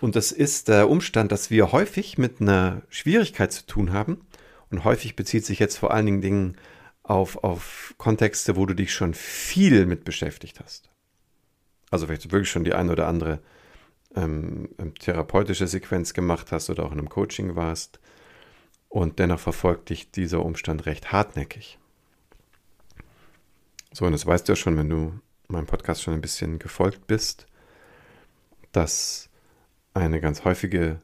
Und 0.02 0.16
das 0.16 0.32
ist 0.32 0.68
der 0.68 0.90
Umstand, 0.90 1.32
dass 1.32 1.50
wir 1.50 1.72
häufig 1.72 2.18
mit 2.18 2.42
einer 2.42 2.82
Schwierigkeit 2.90 3.52
zu 3.52 3.66
tun 3.66 3.94
haben. 3.94 4.26
Und 4.70 4.84
häufig 4.84 5.16
bezieht 5.16 5.46
sich 5.46 5.60
jetzt 5.60 5.78
vor 5.78 5.92
allen 5.94 6.22
Dingen 6.22 6.58
auf, 7.04 7.44
auf 7.44 7.96
Kontexte, 7.98 8.56
wo 8.56 8.66
du 8.66 8.74
dich 8.74 8.94
schon 8.94 9.14
viel 9.14 9.86
mit 9.86 10.04
beschäftigt 10.04 10.60
hast. 10.60 10.90
Also 11.90 12.06
vielleicht 12.06 12.32
wirklich 12.32 12.50
schon 12.50 12.66
die 12.66 12.74
eine 12.74 12.92
oder 12.92 13.08
andere 13.08 13.40
ähm, 14.16 14.70
ähm 14.78 14.94
therapeutische 14.96 15.68
Sequenz 15.68 16.14
gemacht 16.14 16.52
hast 16.52 16.70
oder 16.70 16.84
auch 16.84 16.92
in 16.92 17.00
einem 17.00 17.10
Coaching 17.10 17.56
warst. 17.56 18.00
Und 18.90 19.20
dennoch 19.20 19.40
verfolgt 19.40 19.90
dich 19.90 20.12
dieser 20.12 20.44
Umstand 20.44 20.86
recht 20.86 21.12
hartnäckig. 21.12 21.78
So, 23.92 24.06
und 24.06 24.12
das 24.12 24.26
weißt 24.26 24.48
du 24.48 24.52
ja 24.52 24.56
schon, 24.56 24.78
wenn 24.78 24.90
du 24.90 25.20
meinem 25.48 25.66
Podcast 25.66 26.04
schon 26.04 26.14
ein 26.14 26.22
bisschen 26.22 26.60
gefolgt 26.60 27.08
bist, 27.08 27.48
dass 28.72 29.30
eine 29.98 30.22
ganz 30.22 30.46
häufige 30.46 31.02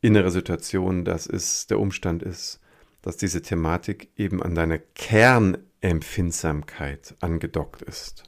innere 0.00 0.30
Situation 0.30 1.04
das 1.04 1.26
ist, 1.26 1.70
der 1.70 1.78
Umstand 1.78 2.22
ist, 2.22 2.58
dass 3.02 3.16
diese 3.16 3.42
Thematik 3.42 4.10
eben 4.16 4.42
an 4.42 4.54
deiner 4.54 4.78
Kernempfindsamkeit 4.78 7.16
angedockt 7.20 7.82
ist. 7.82 8.24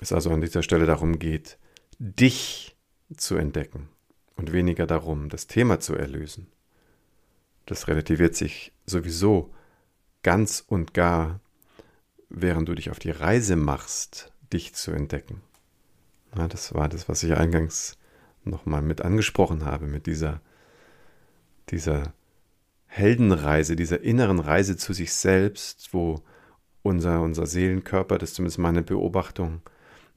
Es 0.00 0.12
also 0.12 0.30
an 0.30 0.40
dieser 0.40 0.62
Stelle 0.62 0.86
darum 0.86 1.18
geht, 1.18 1.58
dich 1.98 2.76
zu 3.16 3.36
entdecken 3.36 3.88
und 4.36 4.52
weniger 4.52 4.86
darum, 4.86 5.28
das 5.28 5.46
Thema 5.46 5.80
zu 5.80 5.94
erlösen. 5.94 6.46
Das 7.66 7.88
relativiert 7.88 8.34
sich 8.34 8.72
sowieso 8.86 9.52
ganz 10.22 10.64
und 10.66 10.94
gar, 10.94 11.40
während 12.30 12.68
du 12.68 12.74
dich 12.74 12.90
auf 12.90 12.98
die 12.98 13.10
Reise 13.10 13.56
machst, 13.56 14.32
dich 14.52 14.74
zu 14.74 14.92
entdecken. 14.92 15.42
Ja, 16.36 16.48
das 16.48 16.74
war 16.74 16.88
das, 16.88 17.08
was 17.08 17.22
ich 17.22 17.36
eingangs 17.36 17.98
nochmal 18.44 18.82
mit 18.82 19.02
angesprochen 19.02 19.64
habe, 19.64 19.86
mit 19.86 20.06
dieser, 20.06 20.40
dieser 21.70 22.14
Heldenreise, 22.86 23.76
dieser 23.76 24.00
inneren 24.00 24.38
Reise 24.38 24.76
zu 24.76 24.92
sich 24.92 25.12
selbst, 25.12 25.92
wo 25.92 26.22
unser, 26.82 27.20
unser 27.22 27.46
Seelenkörper, 27.46 28.18
das 28.18 28.30
ist 28.30 28.36
zumindest 28.36 28.58
meine 28.58 28.82
Beobachtung, 28.82 29.62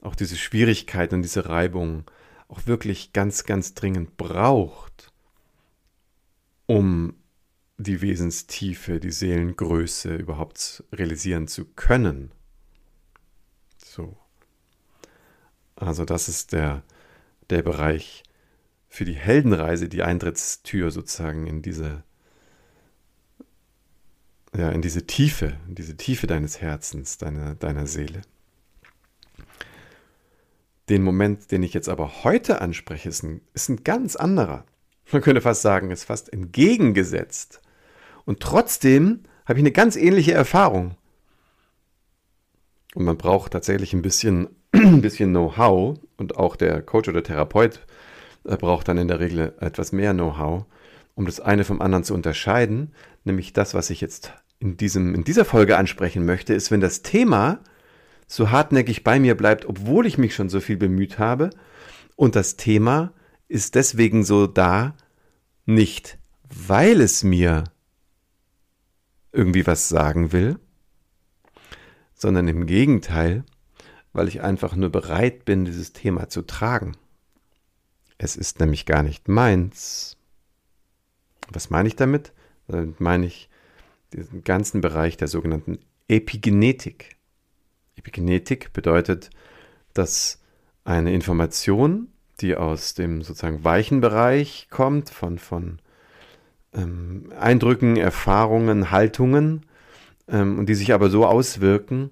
auch 0.00 0.14
diese 0.14 0.36
Schwierigkeiten 0.36 1.16
und 1.16 1.22
diese 1.22 1.48
Reibung 1.48 2.04
auch 2.48 2.66
wirklich 2.66 3.12
ganz, 3.12 3.44
ganz 3.44 3.74
dringend 3.74 4.16
braucht, 4.16 5.12
um 6.66 7.14
die 7.78 8.00
Wesenstiefe, 8.00 9.00
die 9.00 9.10
Seelengröße 9.10 10.14
überhaupt 10.14 10.84
realisieren 10.92 11.48
zu 11.48 11.64
können. 11.64 12.30
So. 13.76 14.16
Also 15.76 16.04
das 16.04 16.28
ist 16.28 16.52
der, 16.52 16.82
der 17.50 17.62
Bereich 17.62 18.22
für 18.88 19.04
die 19.04 19.14
Heldenreise, 19.14 19.88
die 19.88 20.02
Eintrittstür 20.02 20.90
sozusagen 20.90 21.46
in 21.46 21.62
diese 21.62 22.04
ja, 24.56 24.70
in 24.70 24.82
diese 24.82 25.06
Tiefe, 25.06 25.56
in 25.68 25.74
diese 25.74 25.96
Tiefe 25.96 26.26
deines 26.26 26.60
Herzens, 26.60 27.18
deiner, 27.18 27.54
deiner 27.54 27.86
Seele. 27.86 28.22
Den 30.88 31.02
Moment, 31.02 31.50
den 31.50 31.62
ich 31.62 31.74
jetzt 31.74 31.88
aber 31.88 32.24
heute 32.24 32.60
anspreche, 32.60 33.08
ist 33.08 33.22
ein, 33.22 33.40
ist 33.54 33.68
ein 33.68 33.82
ganz 33.84 34.16
anderer. 34.16 34.64
Man 35.10 35.22
könnte 35.22 35.40
fast 35.40 35.62
sagen, 35.62 35.90
ist 35.90 36.04
fast 36.04 36.32
entgegengesetzt. 36.32 37.60
Und 38.24 38.40
trotzdem 38.40 39.24
habe 39.44 39.58
ich 39.58 39.62
eine 39.62 39.72
ganz 39.72 39.96
ähnliche 39.96 40.32
Erfahrung. 40.32 40.96
Und 42.94 43.04
man 43.04 43.18
braucht 43.18 43.52
tatsächlich 43.52 43.92
ein 43.92 44.02
bisschen, 44.02 44.48
ein 44.74 45.00
bisschen 45.00 45.30
Know-how 45.30 45.98
und 46.16 46.36
auch 46.36 46.56
der 46.56 46.82
Coach 46.82 47.08
oder 47.08 47.22
Therapeut 47.22 47.80
äh, 48.44 48.56
braucht 48.56 48.88
dann 48.88 48.98
in 48.98 49.08
der 49.08 49.20
Regel 49.20 49.54
etwas 49.60 49.92
mehr 49.92 50.12
Know-how, 50.12 50.64
um 51.14 51.26
das 51.26 51.40
eine 51.40 51.64
vom 51.64 51.80
anderen 51.80 52.04
zu 52.04 52.14
unterscheiden, 52.14 52.92
nämlich 53.24 53.52
das, 53.52 53.74
was 53.74 53.90
ich 53.90 54.00
jetzt 54.00 54.32
in, 54.58 54.76
diesem, 54.76 55.14
in 55.14 55.24
dieser 55.24 55.44
Folge 55.44 55.76
ansprechen 55.76 56.24
möchte, 56.24 56.54
ist, 56.54 56.70
wenn 56.70 56.80
das 56.80 57.02
Thema 57.02 57.60
so 58.26 58.50
hartnäckig 58.50 59.04
bei 59.04 59.20
mir 59.20 59.36
bleibt, 59.36 59.66
obwohl 59.66 60.06
ich 60.06 60.18
mich 60.18 60.34
schon 60.34 60.48
so 60.48 60.60
viel 60.60 60.76
bemüht 60.76 61.18
habe. 61.18 61.50
Und 62.16 62.36
das 62.36 62.56
Thema 62.56 63.12
ist 63.48 63.74
deswegen 63.74 64.24
so 64.24 64.46
da, 64.46 64.94
nicht 65.66 66.18
weil 66.66 67.00
es 67.00 67.24
mir 67.24 67.64
irgendwie 69.32 69.66
was 69.66 69.88
sagen 69.88 70.32
will, 70.32 70.58
sondern 72.14 72.48
im 72.48 72.66
Gegenteil, 72.66 73.44
weil 74.14 74.28
ich 74.28 74.40
einfach 74.40 74.74
nur 74.74 74.90
bereit 74.90 75.44
bin, 75.44 75.66
dieses 75.66 75.92
Thema 75.92 76.28
zu 76.30 76.42
tragen. 76.42 76.96
Es 78.16 78.36
ist 78.36 78.60
nämlich 78.60 78.86
gar 78.86 79.02
nicht 79.02 79.28
meins. 79.28 80.16
Was 81.50 81.68
meine 81.68 81.88
ich 81.88 81.96
damit? 81.96 82.32
Damit 82.68 83.00
meine 83.00 83.26
ich, 83.26 83.50
diesen 84.14 84.44
ganzen 84.44 84.80
Bereich 84.80 85.16
der 85.16 85.28
sogenannten 85.28 85.78
Epigenetik. 86.08 87.16
Epigenetik 87.96 88.72
bedeutet, 88.72 89.30
dass 89.92 90.40
eine 90.84 91.12
Information, 91.12 92.08
die 92.40 92.56
aus 92.56 92.94
dem 92.94 93.22
sozusagen 93.22 93.64
weichen 93.64 94.00
Bereich 94.00 94.68
kommt, 94.70 95.10
von, 95.10 95.38
von 95.38 95.80
ähm, 96.72 97.32
Eindrücken, 97.38 97.96
Erfahrungen, 97.96 98.92
Haltungen, 98.92 99.66
ähm, 100.28 100.58
und 100.58 100.68
die 100.68 100.74
sich 100.74 100.92
aber 100.92 101.10
so 101.10 101.26
auswirken, 101.26 102.10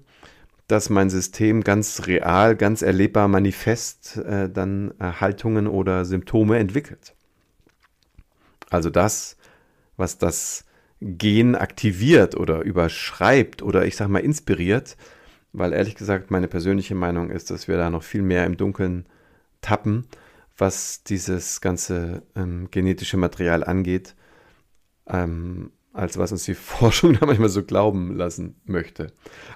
dass 0.67 0.89
mein 0.89 1.09
System 1.09 1.63
ganz 1.63 2.07
real, 2.07 2.55
ganz 2.55 2.81
erlebbar, 2.81 3.27
manifest 3.27 4.17
äh, 4.17 4.49
dann 4.49 4.91
äh, 4.99 5.13
Haltungen 5.19 5.67
oder 5.67 6.05
Symptome 6.05 6.57
entwickelt. 6.57 7.15
Also 8.69 8.89
das, 8.89 9.37
was 9.97 10.17
das 10.17 10.65
Gen 10.99 11.55
aktiviert 11.55 12.35
oder 12.35 12.61
überschreibt 12.61 13.61
oder 13.61 13.85
ich 13.85 13.97
sag 13.97 14.07
mal 14.07 14.19
inspiriert, 14.19 14.95
weil 15.51 15.73
ehrlich 15.73 15.95
gesagt 15.95 16.31
meine 16.31 16.47
persönliche 16.47 16.95
Meinung 16.95 17.29
ist, 17.29 17.51
dass 17.51 17.67
wir 17.67 17.77
da 17.77 17.89
noch 17.89 18.03
viel 18.03 18.21
mehr 18.21 18.45
im 18.45 18.57
Dunkeln 18.57 19.05
tappen, 19.61 20.07
was 20.57 21.03
dieses 21.03 21.61
ganze 21.61 22.23
ähm, 22.35 22.69
genetische 22.71 23.17
Material 23.17 23.63
angeht, 23.63 24.15
ähm, 25.07 25.71
als 25.93 26.17
was 26.17 26.31
uns 26.31 26.43
die 26.43 26.53
Forschung 26.55 27.13
da 27.13 27.25
manchmal 27.25 27.49
so 27.49 27.63
glauben 27.63 28.15
lassen 28.15 28.55
möchte. 28.65 29.07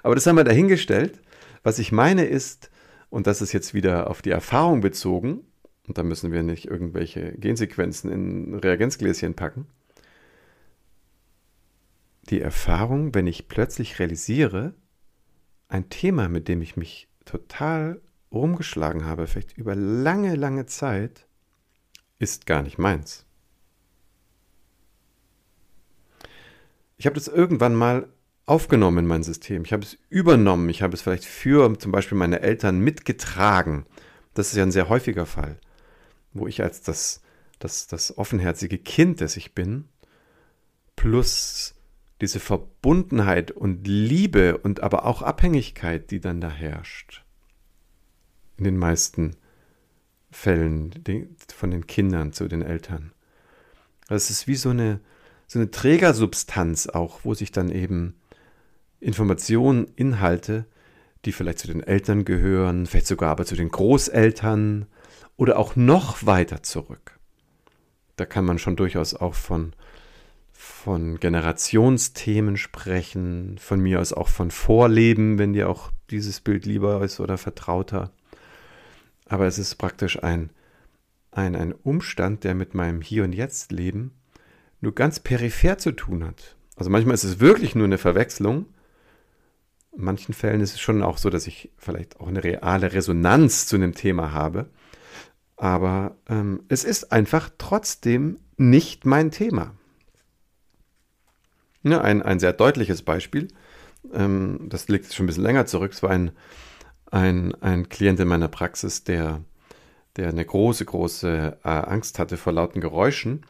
Aber 0.02 0.14
das 0.14 0.26
haben 0.26 0.36
wir 0.36 0.44
dahingestellt. 0.44 1.20
Was 1.62 1.78
ich 1.78 1.92
meine 1.92 2.24
ist, 2.24 2.70
und 3.10 3.26
das 3.26 3.42
ist 3.42 3.52
jetzt 3.52 3.74
wieder 3.74 4.08
auf 4.08 4.22
die 4.22 4.30
Erfahrung 4.30 4.80
bezogen, 4.80 5.44
und 5.86 5.98
da 5.98 6.02
müssen 6.02 6.32
wir 6.32 6.42
nicht 6.42 6.66
irgendwelche 6.66 7.32
Gensequenzen 7.32 8.10
in 8.10 8.54
Reagenzgläschen 8.54 9.34
packen, 9.34 9.66
die 12.28 12.40
Erfahrung, 12.40 13.14
wenn 13.14 13.26
ich 13.26 13.48
plötzlich 13.48 13.98
realisiere, 13.98 14.74
ein 15.68 15.88
Thema, 15.88 16.28
mit 16.28 16.48
dem 16.48 16.62
ich 16.62 16.76
mich 16.76 17.08
total 17.24 18.00
rumgeschlagen 18.30 19.04
habe, 19.04 19.26
vielleicht 19.26 19.56
über 19.56 19.74
lange, 19.74 20.34
lange 20.34 20.66
Zeit, 20.66 21.26
ist 22.18 22.46
gar 22.46 22.62
nicht 22.62 22.78
meins. 22.78 23.27
Ich 26.98 27.06
habe 27.06 27.14
das 27.14 27.28
irgendwann 27.28 27.74
mal 27.74 28.08
aufgenommen 28.44 28.98
in 28.98 29.06
mein 29.06 29.22
System. 29.22 29.64
Ich 29.64 29.72
habe 29.72 29.84
es 29.84 29.98
übernommen. 30.10 30.68
Ich 30.68 30.82
habe 30.82 30.94
es 30.94 31.02
vielleicht 31.02 31.24
für 31.24 31.78
zum 31.78 31.92
Beispiel 31.92 32.18
meine 32.18 32.40
Eltern 32.40 32.80
mitgetragen. 32.80 33.86
Das 34.34 34.48
ist 34.48 34.56
ja 34.56 34.62
ein 34.62 34.72
sehr 34.72 34.88
häufiger 34.88 35.26
Fall, 35.26 35.58
wo 36.32 36.46
ich 36.46 36.62
als 36.62 36.82
das, 36.82 37.22
das, 37.58 37.86
das 37.86 38.18
offenherzige 38.18 38.78
Kind, 38.78 39.20
das 39.20 39.36
ich 39.36 39.54
bin, 39.54 39.88
plus 40.96 41.74
diese 42.20 42.40
Verbundenheit 42.40 43.50
und 43.52 43.86
Liebe 43.86 44.58
und 44.58 44.80
aber 44.80 45.04
auch 45.06 45.22
Abhängigkeit, 45.22 46.10
die 46.10 46.20
dann 46.20 46.40
da 46.40 46.50
herrscht. 46.50 47.24
In 48.56 48.64
den 48.64 48.76
meisten 48.76 49.36
Fällen 50.30 50.92
von 51.54 51.70
den 51.70 51.86
Kindern 51.86 52.32
zu 52.32 52.48
den 52.48 52.62
Eltern. 52.62 53.12
Es 54.08 54.30
ist 54.30 54.46
wie 54.48 54.56
so 54.56 54.70
eine, 54.70 55.00
so 55.48 55.58
eine 55.58 55.70
Trägersubstanz 55.70 56.86
auch, 56.86 57.20
wo 57.24 57.34
sich 57.34 57.50
dann 57.50 57.70
eben 57.70 58.14
Informationen, 59.00 59.88
Inhalte, 59.96 60.66
die 61.24 61.32
vielleicht 61.32 61.58
zu 61.58 61.66
den 61.66 61.82
Eltern 61.82 62.24
gehören, 62.24 62.86
vielleicht 62.86 63.06
sogar 63.06 63.30
aber 63.30 63.46
zu 63.46 63.56
den 63.56 63.70
Großeltern 63.70 64.86
oder 65.36 65.58
auch 65.58 65.74
noch 65.74 66.24
weiter 66.26 66.62
zurück. 66.62 67.18
Da 68.16 68.26
kann 68.26 68.44
man 68.44 68.58
schon 68.58 68.76
durchaus 68.76 69.14
auch 69.14 69.34
von 69.34 69.72
von 70.52 71.20
Generationsthemen 71.20 72.56
sprechen, 72.56 73.58
von 73.58 73.80
mir 73.80 74.00
aus 74.00 74.12
auch 74.12 74.28
von 74.28 74.50
Vorleben, 74.50 75.38
wenn 75.38 75.52
dir 75.52 75.70
auch 75.70 75.92
dieses 76.10 76.40
Bild 76.40 76.66
lieber 76.66 77.02
ist 77.02 77.20
oder 77.20 77.38
vertrauter. 77.38 78.10
Aber 79.26 79.46
es 79.46 79.58
ist 79.58 79.76
praktisch 79.76 80.20
ein, 80.22 80.50
ein, 81.30 81.54
ein 81.54 81.72
Umstand, 81.72 82.42
der 82.42 82.56
mit 82.56 82.74
meinem 82.74 83.02
Hier 83.02 83.22
und 83.22 83.34
Jetzt 83.34 83.70
Leben 83.70 84.10
nur 84.80 84.94
ganz 84.94 85.20
peripher 85.20 85.78
zu 85.78 85.92
tun 85.92 86.24
hat. 86.24 86.56
Also 86.76 86.90
manchmal 86.90 87.14
ist 87.14 87.24
es 87.24 87.40
wirklich 87.40 87.74
nur 87.74 87.86
eine 87.86 87.98
Verwechslung. 87.98 88.66
In 89.96 90.04
manchen 90.04 90.32
Fällen 90.32 90.60
ist 90.60 90.74
es 90.74 90.80
schon 90.80 91.02
auch 91.02 91.18
so, 91.18 91.30
dass 91.30 91.46
ich 91.46 91.72
vielleicht 91.76 92.20
auch 92.20 92.28
eine 92.28 92.44
reale 92.44 92.92
Resonanz 92.92 93.66
zu 93.66 93.76
einem 93.76 93.94
Thema 93.94 94.32
habe. 94.32 94.70
Aber 95.56 96.16
ähm, 96.28 96.62
es 96.68 96.84
ist 96.84 97.10
einfach 97.10 97.50
trotzdem 97.58 98.38
nicht 98.56 99.04
mein 99.04 99.32
Thema. 99.32 99.74
Ja, 101.82 102.00
ein, 102.00 102.22
ein 102.22 102.38
sehr 102.38 102.52
deutliches 102.52 103.02
Beispiel, 103.02 103.48
ähm, 104.12 104.66
das 104.68 104.88
liegt 104.88 105.12
schon 105.12 105.24
ein 105.24 105.26
bisschen 105.28 105.44
länger 105.44 105.66
zurück, 105.66 105.92
es 105.92 106.02
war 106.02 106.10
ein, 106.10 106.32
ein, 107.10 107.54
ein 107.62 107.88
Klient 107.88 108.20
in 108.20 108.28
meiner 108.28 108.48
Praxis, 108.48 109.04
der, 109.04 109.42
der 110.16 110.28
eine 110.28 110.44
große, 110.44 110.84
große 110.84 111.58
äh, 111.62 111.68
Angst 111.68 112.18
hatte 112.18 112.36
vor 112.36 112.52
lauten 112.52 112.80
Geräuschen 112.80 113.44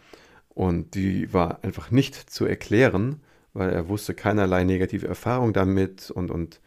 und 0.58 0.96
die 0.96 1.32
war 1.32 1.62
einfach 1.62 1.92
nicht 1.92 2.16
zu 2.16 2.44
erklären, 2.44 3.20
weil 3.52 3.70
er 3.70 3.88
wusste 3.88 4.12
keinerlei 4.12 4.64
negative 4.64 5.06
Erfahrung 5.06 5.52
damit 5.52 6.10
und, 6.10 6.32
und 6.32 6.60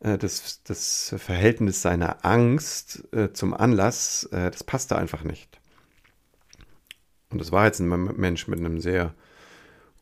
äh, 0.00 0.18
das, 0.18 0.62
das 0.64 1.14
Verhältnis 1.16 1.80
seiner 1.80 2.22
Angst 2.26 3.02
äh, 3.14 3.32
zum 3.32 3.54
Anlass, 3.54 4.24
äh, 4.24 4.50
das 4.50 4.62
passte 4.62 4.96
einfach 4.96 5.24
nicht. 5.24 5.58
Und 7.30 7.40
das 7.40 7.50
war 7.50 7.64
jetzt 7.64 7.80
ein 7.80 7.88
Mensch 7.88 8.46
mit 8.46 8.58
einem 8.58 8.78
sehr 8.78 9.14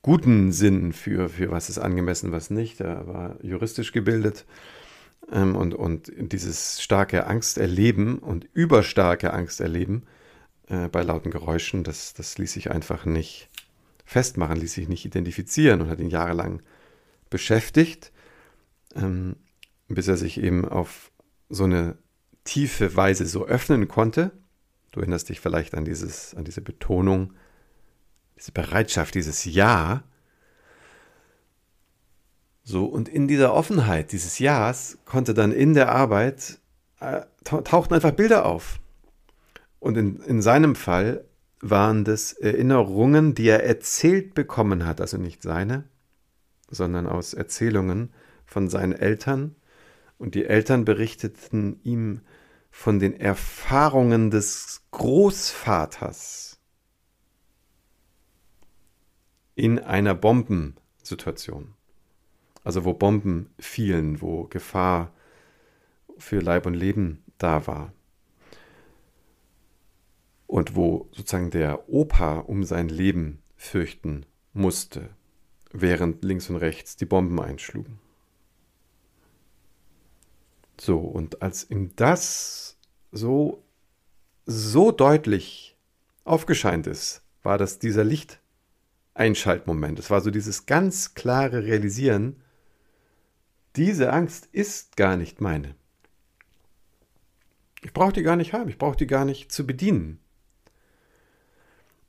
guten 0.03 0.51
Sinn 0.51 0.93
für, 0.93 1.29
für 1.29 1.53
was 1.53 1.69
ist 1.69 1.79
angemessen, 1.79 2.33
was 2.33 2.51
nicht. 2.51 2.81
Er 2.81 3.07
war 3.07 3.37
juristisch 3.41 3.93
gebildet 3.93 4.47
ähm, 5.31 5.55
und, 5.55 5.77
und 5.77 6.11
dieses 6.17 6.83
starke 6.83 7.29
Angsterleben 7.29 8.19
und 8.19 8.49
überstarke 8.53 9.33
Angsterleben 9.33 10.09
äh, 10.69 10.89
bei 10.89 11.03
lauten 11.03 11.31
Geräuschen, 11.31 11.85
das, 11.85 12.15
das 12.15 12.39
ließ 12.39 12.53
sich 12.53 12.71
einfach 12.71 13.05
nicht 13.05 13.49
festmachen, 14.05 14.57
ließ 14.57 14.75
sich 14.75 14.89
nicht 14.89 15.05
identifizieren 15.05 15.81
und 15.81 15.89
hat 15.89 16.01
ihn 16.01 16.11
jahrelang 16.11 16.63
beschäftigt, 17.31 18.13
ähm, 18.95 19.37
bis 19.89 20.09
er 20.09 20.17
sich 20.17 20.39
eben 20.39 20.69
auf 20.69 21.11
so 21.49 21.65
eine 21.65 21.97
tiefe 22.45 22.97
Weise 22.97 23.27
so 23.27 23.47
öffnen 23.47 23.89
konnte, 23.89 24.33
Du 24.93 25.01
erinnerst 25.01 25.31
dich 25.31 25.41
vielleicht 25.41 25.75
an, 25.75 25.87
dieses, 25.87 26.35
an 26.35 26.45
diese 26.45 26.61
Betonung, 26.61 27.33
diese 28.37 28.53
Bereitschaft, 28.53 29.15
dieses 29.15 29.45
Ja. 29.47 30.05
So, 32.63 32.85
und 32.85 33.09
in 33.09 33.27
dieser 33.27 33.55
Offenheit 33.55 34.13
dieses 34.13 34.39
Ja's 34.39 34.99
konnte 35.07 35.35
dann 35.35 35.51
in 35.51 35.75
der 35.75 35.91
Arbeit, 35.91 36.61
äh, 37.01 37.23
tauchten 37.43 37.95
einfach 37.95 38.13
Bilder 38.13 38.45
auf. 38.45 38.81
Und 39.83 39.97
in, 39.97 40.21
in 40.21 40.41
seinem 40.43 40.77
Fall 40.77 41.25
waren 41.61 42.05
das 42.05 42.35
Erinnerungen, 42.35 43.35
die 43.35 43.49
er 43.49 43.65
erzählt 43.65 44.33
bekommen 44.33 44.87
hat, 44.87 45.01
also 45.01 45.17
nicht 45.17 45.43
seine, 45.43 45.83
sondern 46.71 47.09
aus 47.09 47.35
Erzählungen 47.35 48.13
von 48.47 48.69
seinen 48.69 48.93
Eltern. 48.93 49.57
Und 50.19 50.37
die 50.37 50.45
Eltern 50.45 50.85
berichteten 50.85 51.81
ihm 51.83 52.21
von 52.71 53.01
den 53.01 53.19
Erfahrungen 53.19 54.31
des 54.31 54.83
Großvaters 54.93 56.61
in 59.57 59.81
einer 59.81 60.15
Bombensituation. 60.15 61.75
Also 62.63 62.85
wo 62.85 62.93
Bomben 62.95 63.51
fielen, 63.59 64.21
wo 64.21 64.45
Gefahr 64.45 65.13
für 66.19 66.39
Leib 66.39 66.67
und 66.67 66.75
Leben 66.75 67.25
da 67.39 67.67
war. 67.67 67.93
Und 70.53 70.77
wo 70.77 71.09
sozusagen 71.13 71.49
der 71.49 71.89
Opa 71.89 72.41
um 72.41 72.63
sein 72.63 72.91
Leben 72.91 73.41
fürchten 73.57 74.27
musste, 74.53 75.09
während 75.73 76.23
links 76.23 76.51
und 76.51 76.57
rechts 76.57 76.95
die 76.95 77.07
Bomben 77.07 77.41
einschlugen. 77.41 77.99
So, 80.79 80.99
und 80.99 81.41
als 81.41 81.71
ihm 81.71 81.97
das 81.97 82.77
so, 83.13 83.65
so 84.45 84.93
deutlich 84.93 85.79
aufgescheint 86.25 86.87
ist, 86.87 87.23
war 87.43 87.57
das 87.57 87.79
dieser 87.79 88.05
Lichteinschaltmoment. 88.05 89.99
Es 89.99 90.11
war 90.11 90.21
so 90.21 90.31
dieses 90.31 90.67
ganz 90.67 91.15
klare 91.15 91.65
Realisieren, 91.65 92.43
diese 93.77 94.13
Angst 94.13 94.51
ist 94.53 94.99
gar 94.99 95.17
nicht 95.17 95.41
meine. 95.41 95.77
Ich 97.81 97.95
brauche 97.95 98.13
die 98.13 98.23
gar 98.23 98.37
nicht 98.37 98.53
haben, 98.53 98.69
ich 98.69 98.77
brauche 98.77 98.99
die 98.99 99.07
gar 99.07 99.25
nicht 99.25 99.51
zu 99.51 99.67
bedienen. 99.67 100.19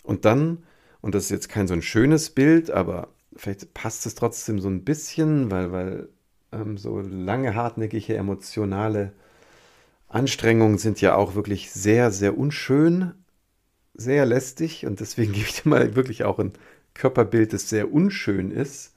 Und 0.03 0.25
dann, 0.25 0.63
und 1.01 1.15
das 1.15 1.25
ist 1.25 1.31
jetzt 1.31 1.49
kein 1.49 1.67
so 1.67 1.73
ein 1.73 1.81
schönes 1.81 2.29
Bild, 2.29 2.69
aber 2.69 3.09
vielleicht 3.35 3.73
passt 3.73 4.05
es 4.05 4.15
trotzdem 4.15 4.59
so 4.59 4.69
ein 4.69 4.83
bisschen, 4.83 5.49
weil, 5.49 5.71
weil 5.71 6.09
ähm, 6.51 6.77
so 6.77 6.99
lange 6.99 7.55
hartnäckige 7.55 8.15
emotionale 8.15 9.13
Anstrengungen 10.07 10.77
sind 10.77 11.01
ja 11.01 11.15
auch 11.15 11.35
wirklich 11.35 11.71
sehr, 11.71 12.11
sehr 12.11 12.37
unschön, 12.37 13.13
sehr 13.95 14.25
lästig 14.25 14.85
und 14.85 14.99
deswegen 14.99 15.33
gebe 15.33 15.47
ich 15.47 15.63
dir 15.63 15.69
mal 15.69 15.95
wirklich 15.95 16.23
auch 16.23 16.39
ein 16.39 16.53
Körperbild, 16.93 17.53
das 17.53 17.69
sehr 17.69 17.91
unschön 17.91 18.51
ist. 18.51 18.93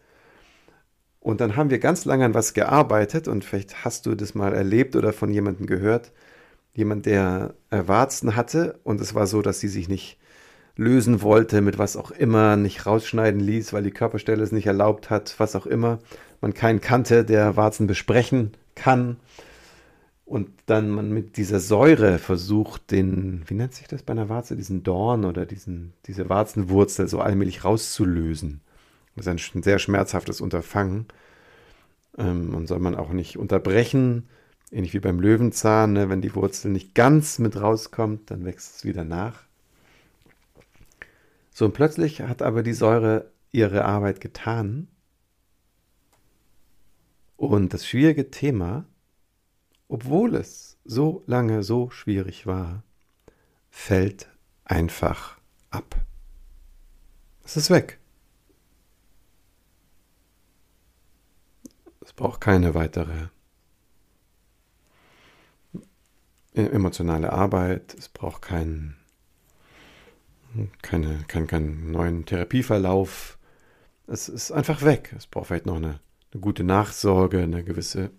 Und 1.21 1.41
dann 1.41 1.57
haben 1.57 1.71
wir 1.71 1.79
ganz 1.79 2.05
lange 2.05 2.25
an 2.25 2.35
was 2.35 2.55
gearbeitet 2.55 3.27
und 3.27 3.45
vielleicht 3.45 3.85
hast 3.85 4.07
du 4.07 4.15
das 4.15 4.35
mal 4.35 4.55
erlebt 4.55 4.95
oder 4.95 5.13
von 5.13 5.33
jemandem 5.33 5.67
gehört. 5.67 6.13
Jemand, 6.75 7.07
der 7.07 7.55
Warzen 7.71 8.37
hatte 8.37 8.79
und 8.85 9.01
es 9.01 9.15
war 9.15 9.27
so, 9.27 9.43
dass 9.43 9.59
sie 9.59 9.69
sich 9.69 9.89
nicht 9.89 10.19
lösen 10.77 11.23
wollte, 11.23 11.63
mit 11.63 11.79
was 11.79 11.97
auch 11.97 12.11
immer, 12.11 12.57
nicht 12.57 12.87
rausschneiden 12.87 13.41
ließ, 13.41 13.73
weil 13.73 13.83
die 13.83 13.91
Körperstelle 13.91 14.43
es 14.43 14.53
nicht 14.53 14.67
erlaubt 14.67 15.11
hat, 15.11 15.35
was 15.39 15.57
auch 15.57 15.67
immer 15.67 15.99
man 16.41 16.55
keinen 16.55 16.81
kannte, 16.81 17.25
der 17.25 17.57
Warzen 17.57 17.87
besprechen 17.87 18.53
kann. 18.75 19.17
Und 20.27 20.51
dann 20.67 20.91
man 20.91 21.11
mit 21.13 21.37
dieser 21.37 21.61
Säure 21.61 22.19
versucht, 22.19 22.91
den, 22.91 23.45
wie 23.47 23.55
nennt 23.55 23.75
sich 23.75 23.87
das 23.87 24.03
bei 24.03 24.13
einer 24.13 24.29
Warze, 24.29 24.57
diesen 24.57 24.83
Dorn 24.83 25.25
oder 25.25 25.47
diesen, 25.47 25.93
diese 26.07 26.29
Warzenwurzel 26.29 27.09
so 27.09 27.21
allmählich 27.21 27.65
rauszulösen. 27.65 28.61
Das 29.15 29.27
ist 29.27 29.55
ein 29.55 29.63
sehr 29.63 29.79
schmerzhaftes 29.79 30.41
Unterfangen. 30.41 31.07
Ähm, 32.19 32.55
und 32.55 32.67
soll 32.67 32.81
man 32.81 32.97
auch 32.97 33.13
nicht 33.13 33.39
unterbrechen, 33.39 34.29
ähnlich 34.73 34.95
wie 34.95 35.01
beim 35.01 35.21
Löwenzahn, 35.21 35.93
ne? 35.93 36.09
wenn 36.11 36.23
die 36.23 36.35
Wurzel 36.35 36.71
nicht 36.71 36.95
ganz 36.95 37.39
mit 37.39 37.61
rauskommt, 37.61 38.31
dann 38.31 38.45
wächst 38.45 38.77
es 38.77 38.85
wieder 38.85 39.05
nach. 39.05 39.46
So, 41.57 41.65
und 41.65 41.73
plötzlich 41.73 42.21
hat 42.21 42.43
aber 42.43 42.63
die 42.63 42.75
Säure 42.75 43.33
ihre 43.51 43.87
Arbeit 43.87 44.21
getan 44.21 44.89
und 47.39 47.73
das 47.73 47.87
schwierige 47.87 48.31
Thema, 48.31 48.85
obwohl 49.89 50.35
es 50.35 50.77
so 50.85 51.23
lange 51.27 51.63
so 51.63 51.89
schwierig 51.89 52.47
war, 52.47 52.83
fällt 53.71 54.29
einfach 54.65 55.39
ab. 55.71 55.97
Es 57.43 57.57
ist 57.57 57.71
weg. 57.71 58.01
Es 62.03 62.13
braucht 62.13 62.43
keine 62.43 62.75
weitere 62.75 63.29
emotionale 66.53 67.33
Arbeit, 67.33 67.95
es 67.95 68.11
braucht 68.11 68.43
keinen 68.43 69.06
keine, 70.83 71.25
keinen, 71.29 71.91
neuen 71.91 72.25
Therapieverlauf. 72.25 73.39
Es 74.07 74.29
ist 74.29 74.53
einfach 74.53 74.83
weg. 74.83 75.15
Es 75.17 75.27
braucht 75.27 75.49
vielleicht 75.49 75.67
noch 75.67 75.77
eine 75.77 76.01
eine 76.37 76.41
gute 76.41 76.65
Nachsorge, 76.65 77.43
eine 77.43 77.65
gewisse 77.65 78.11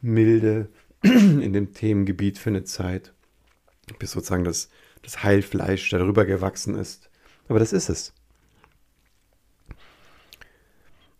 Milde 0.00 0.68
in 1.02 1.52
dem 1.52 1.72
Themengebiet 1.72 2.38
für 2.38 2.50
eine 2.50 2.64
Zeit, 2.64 3.12
bis 3.98 4.12
sozusagen 4.12 4.44
das, 4.44 4.68
das 5.02 5.22
Heilfleisch 5.22 5.90
darüber 5.90 6.24
gewachsen 6.24 6.74
ist. 6.74 7.08
Aber 7.48 7.58
das 7.58 7.72
ist 7.72 7.88
es. 7.88 8.12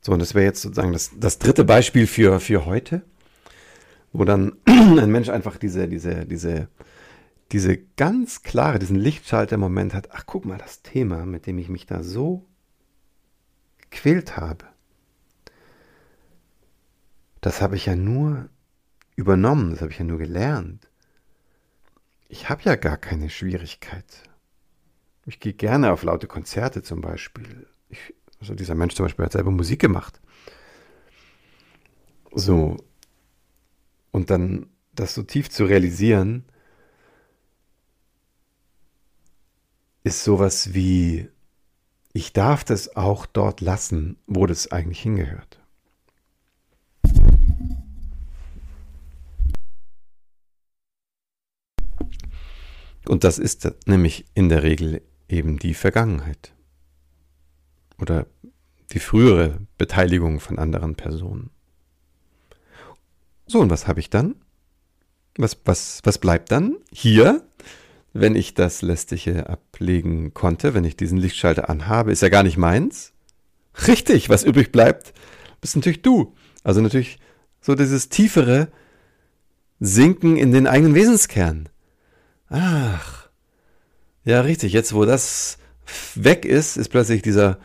So, 0.00 0.12
und 0.12 0.18
das 0.18 0.34
wäre 0.34 0.46
jetzt 0.46 0.62
sozusagen 0.62 0.92
das, 0.92 1.12
das 1.16 1.38
dritte 1.38 1.64
Beispiel 1.64 2.06
für, 2.06 2.40
für 2.40 2.64
heute, 2.64 3.02
wo 4.12 4.24
dann 4.24 4.56
ein 4.64 5.10
Mensch 5.10 5.28
einfach 5.28 5.58
diese, 5.58 5.86
diese, 5.88 6.26
diese, 6.26 6.68
diese 7.52 7.78
ganz 7.78 8.42
klare, 8.42 8.78
diesen 8.78 8.96
Lichtschalter-Moment 8.96 9.94
hat, 9.94 10.12
ach 10.12 10.24
guck 10.26 10.44
mal, 10.44 10.58
das 10.58 10.82
Thema, 10.82 11.26
mit 11.26 11.46
dem 11.46 11.58
ich 11.58 11.68
mich 11.68 11.86
da 11.86 12.02
so 12.02 12.46
gequält 13.90 14.36
habe, 14.36 14.66
das 17.40 17.60
habe 17.60 17.76
ich 17.76 17.86
ja 17.86 17.96
nur 17.96 18.48
übernommen, 19.16 19.70
das 19.70 19.80
habe 19.80 19.90
ich 19.90 19.98
ja 19.98 20.04
nur 20.04 20.18
gelernt. 20.18 20.88
Ich 22.28 22.48
habe 22.48 22.62
ja 22.64 22.76
gar 22.76 22.96
keine 22.96 23.28
Schwierigkeit. 23.30 24.22
Ich 25.26 25.40
gehe 25.40 25.52
gerne 25.52 25.92
auf 25.92 26.02
laute 26.02 26.26
Konzerte 26.26 26.82
zum 26.82 27.00
Beispiel. 27.00 27.66
Ich 27.88 28.14
Also 28.40 28.54
dieser 28.54 28.74
Mensch 28.74 28.94
zum 28.94 29.04
Beispiel 29.04 29.24
hat 29.24 29.32
selber 29.32 29.50
Musik 29.50 29.80
gemacht. 29.80 30.20
So. 32.32 32.76
Und 34.10 34.30
dann 34.30 34.66
das 34.94 35.14
so 35.14 35.22
tief 35.22 35.50
zu 35.50 35.64
realisieren, 35.64 36.44
ist 40.04 40.24
sowas 40.24 40.74
wie, 40.74 41.28
ich 42.12 42.32
darf 42.32 42.64
das 42.64 42.96
auch 42.96 43.26
dort 43.26 43.60
lassen, 43.60 44.16
wo 44.26 44.46
das 44.46 44.72
eigentlich 44.72 45.00
hingehört. 45.00 45.60
Und 53.08 53.24
das 53.24 53.38
ist 53.38 53.68
nämlich 53.86 54.24
in 54.34 54.48
der 54.48 54.62
Regel 54.62 55.02
eben 55.28 55.58
die 55.58 55.74
Vergangenheit 55.74 56.52
oder 57.98 58.26
die 58.92 59.00
frühere 59.00 59.58
Beteiligung 59.78 60.40
von 60.40 60.58
anderen 60.58 60.94
Personen. 60.94 61.50
So, 63.46 63.60
und 63.60 63.70
was 63.70 63.88
habe 63.88 64.00
ich 64.00 64.10
dann? 64.10 64.36
Was, 65.36 65.58
was, 65.64 66.00
was 66.04 66.18
bleibt 66.18 66.52
dann? 66.52 66.76
Hier, 66.92 67.44
wenn 68.12 68.34
ich 68.34 68.54
das 68.54 68.82
Lästige 68.82 69.48
ablegen 69.48 70.34
konnte, 70.34 70.74
wenn 70.74 70.84
ich 70.84 70.96
diesen 70.96 71.18
Lichtschalter 71.18 71.68
anhabe, 71.68 72.12
ist 72.12 72.22
ja 72.22 72.28
gar 72.28 72.42
nicht 72.42 72.56
meins. 72.56 73.12
Richtig, 73.86 74.28
was 74.28 74.44
übrig 74.44 74.72
bleibt, 74.72 75.14
bist 75.60 75.76
natürlich 75.76 76.02
du. 76.02 76.34
Also 76.64 76.80
natürlich 76.80 77.18
so 77.60 77.74
dieses 77.74 78.08
tiefere 78.08 78.68
Sinken 79.78 80.36
in 80.36 80.52
den 80.52 80.66
eigenen 80.66 80.94
Wesenskern. 80.94 81.68
Ach, 82.48 83.28
ja, 84.24 84.40
richtig, 84.40 84.72
jetzt 84.72 84.92
wo 84.92 85.04
das 85.04 85.58
weg 86.14 86.44
ist, 86.44 86.76
ist 86.76 86.88
plötzlich 86.88 87.22
dieser 87.22 87.58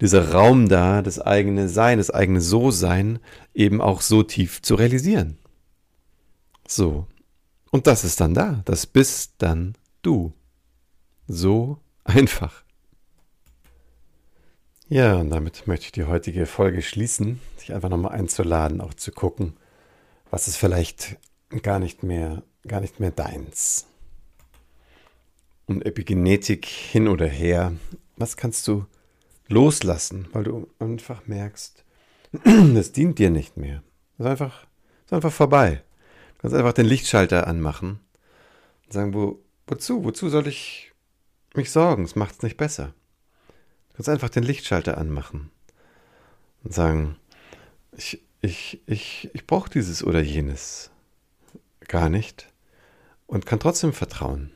dieser 0.00 0.32
Raum 0.32 0.68
da, 0.68 1.02
das 1.02 1.20
eigene 1.20 1.68
Sein, 1.68 1.98
das 1.98 2.10
eigene 2.10 2.40
So-Sein 2.40 3.18
eben 3.54 3.80
auch 3.80 4.00
so 4.00 4.22
tief 4.22 4.62
zu 4.62 4.74
realisieren. 4.74 5.38
So. 6.66 7.06
Und 7.70 7.86
das 7.86 8.04
ist 8.04 8.20
dann 8.20 8.34
da. 8.34 8.62
Das 8.64 8.86
bist 8.86 9.34
dann 9.38 9.74
du. 10.02 10.32
So 11.26 11.78
einfach. 12.04 12.64
Ja, 14.88 15.14
und 15.16 15.30
damit 15.30 15.68
möchte 15.68 15.86
ich 15.86 15.92
die 15.92 16.04
heutige 16.04 16.46
Folge 16.46 16.82
schließen, 16.82 17.40
sich 17.56 17.72
einfach 17.72 17.88
nochmal 17.88 18.12
einzuladen, 18.12 18.80
auch 18.80 18.92
zu 18.92 19.12
gucken, 19.12 19.56
was 20.30 20.48
ist 20.48 20.56
vielleicht 20.56 21.16
gar 21.62 21.78
nicht 21.78 22.02
mehr, 22.02 22.42
gar 22.66 22.80
nicht 22.80 22.98
mehr 22.98 23.12
deins. 23.12 23.86
Und 25.66 25.86
Epigenetik 25.86 26.66
hin 26.66 27.06
oder 27.06 27.28
her, 27.28 27.72
was 28.16 28.36
kannst 28.36 28.66
du 28.66 28.86
loslassen, 29.46 30.26
weil 30.32 30.42
du 30.42 30.68
einfach 30.80 31.26
merkst, 31.26 31.84
das 32.74 32.90
dient 32.90 33.20
dir 33.20 33.30
nicht 33.30 33.56
mehr. 33.56 33.84
Das 34.18 34.26
ist 34.26 34.30
einfach, 34.30 34.60
das 34.62 35.06
ist 35.06 35.12
einfach 35.12 35.32
vorbei. 35.32 35.82
Du 36.34 36.42
kannst 36.42 36.56
einfach 36.56 36.72
den 36.72 36.86
Lichtschalter 36.86 37.46
anmachen 37.46 38.00
und 38.86 38.92
sagen, 38.92 39.14
wo, 39.14 39.38
wozu? 39.70 40.04
Wozu 40.04 40.28
soll 40.28 40.46
ich 40.46 40.92
mich 41.54 41.70
sorgen? 41.70 42.04
Es 42.04 42.16
macht 42.16 42.34
es 42.34 42.42
nicht 42.42 42.56
besser. 42.56 42.92
Du 43.88 43.96
kannst 43.96 44.08
einfach 44.08 44.28
den 44.28 44.42
Lichtschalter 44.42 44.98
anmachen 44.98 45.50
und 46.62 46.74
sagen, 46.74 47.16
ich, 47.96 48.22
ich, 48.40 48.80
ich, 48.86 49.30
ich 49.32 49.46
brauche 49.46 49.70
dieses 49.70 50.04
oder 50.04 50.20
jenes 50.20 50.90
gar 51.88 52.08
nicht 52.08 52.48
und 53.26 53.46
kann 53.46 53.60
trotzdem 53.60 53.92
vertrauen. 53.92 54.50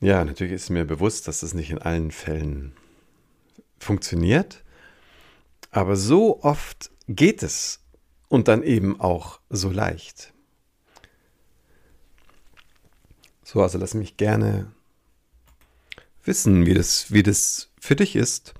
Ja, 0.00 0.24
natürlich 0.24 0.52
ist 0.52 0.70
mir 0.70 0.84
bewusst, 0.84 1.28
dass 1.28 1.40
das 1.40 1.54
nicht 1.54 1.70
in 1.70 1.78
allen 1.78 2.10
Fällen 2.10 2.72
funktioniert. 3.78 4.62
Aber 5.70 5.96
so 5.96 6.42
oft 6.42 6.90
geht 7.08 7.42
es 7.42 7.80
und 8.28 8.48
dann 8.48 8.62
eben 8.62 9.00
auch 9.00 9.40
so 9.48 9.70
leicht. 9.70 10.33
So, 13.54 13.62
also 13.62 13.78
lass 13.78 13.94
mich 13.94 14.16
gerne 14.16 14.66
wissen, 16.24 16.66
wie 16.66 16.74
das, 16.74 17.12
wie 17.12 17.22
das 17.22 17.70
für 17.78 17.94
dich 17.94 18.16
ist. 18.16 18.52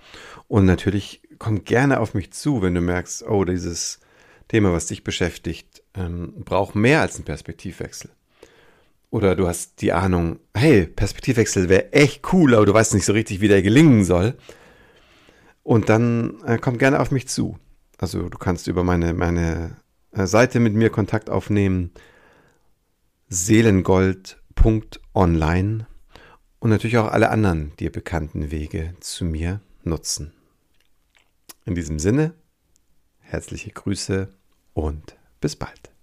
Und 0.46 0.66
natürlich 0.66 1.20
komm 1.40 1.64
gerne 1.64 1.98
auf 1.98 2.14
mich 2.14 2.32
zu, 2.32 2.62
wenn 2.62 2.76
du 2.76 2.80
merkst, 2.80 3.24
oh, 3.24 3.44
dieses 3.44 3.98
Thema, 4.46 4.72
was 4.72 4.86
dich 4.86 5.02
beschäftigt, 5.02 5.82
ähm, 5.96 6.32
braucht 6.44 6.76
mehr 6.76 7.00
als 7.00 7.16
einen 7.16 7.24
Perspektivwechsel. 7.24 8.08
Oder 9.10 9.34
du 9.34 9.48
hast 9.48 9.80
die 9.80 9.92
Ahnung, 9.92 10.38
hey, 10.54 10.86
Perspektivwechsel 10.86 11.68
wäre 11.68 11.92
echt 11.92 12.32
cool, 12.32 12.54
aber 12.54 12.64
du 12.64 12.72
weißt 12.72 12.94
nicht 12.94 13.04
so 13.04 13.14
richtig, 13.14 13.40
wie 13.40 13.48
der 13.48 13.62
gelingen 13.62 14.04
soll. 14.04 14.36
Und 15.64 15.88
dann 15.88 16.40
äh, 16.44 16.56
komm 16.56 16.78
gerne 16.78 17.00
auf 17.00 17.10
mich 17.10 17.26
zu. 17.26 17.58
Also 17.98 18.28
du 18.28 18.38
kannst 18.38 18.68
über 18.68 18.84
meine, 18.84 19.12
meine 19.12 19.76
äh, 20.12 20.28
Seite 20.28 20.60
mit 20.60 20.74
mir 20.74 20.90
Kontakt 20.90 21.30
aufnehmen. 21.30 21.90
Seelengold.online 24.56 25.86
und 26.58 26.70
natürlich 26.70 26.98
auch 26.98 27.08
alle 27.08 27.30
anderen 27.30 27.76
dir 27.76 27.92
bekannten 27.92 28.50
Wege 28.50 28.94
zu 29.00 29.24
mir 29.24 29.60
nutzen. 29.82 30.32
In 31.66 31.74
diesem 31.74 31.98
Sinne, 31.98 32.34
herzliche 33.20 33.70
Grüße 33.70 34.28
und 34.72 35.16
bis 35.40 35.56
bald. 35.56 35.93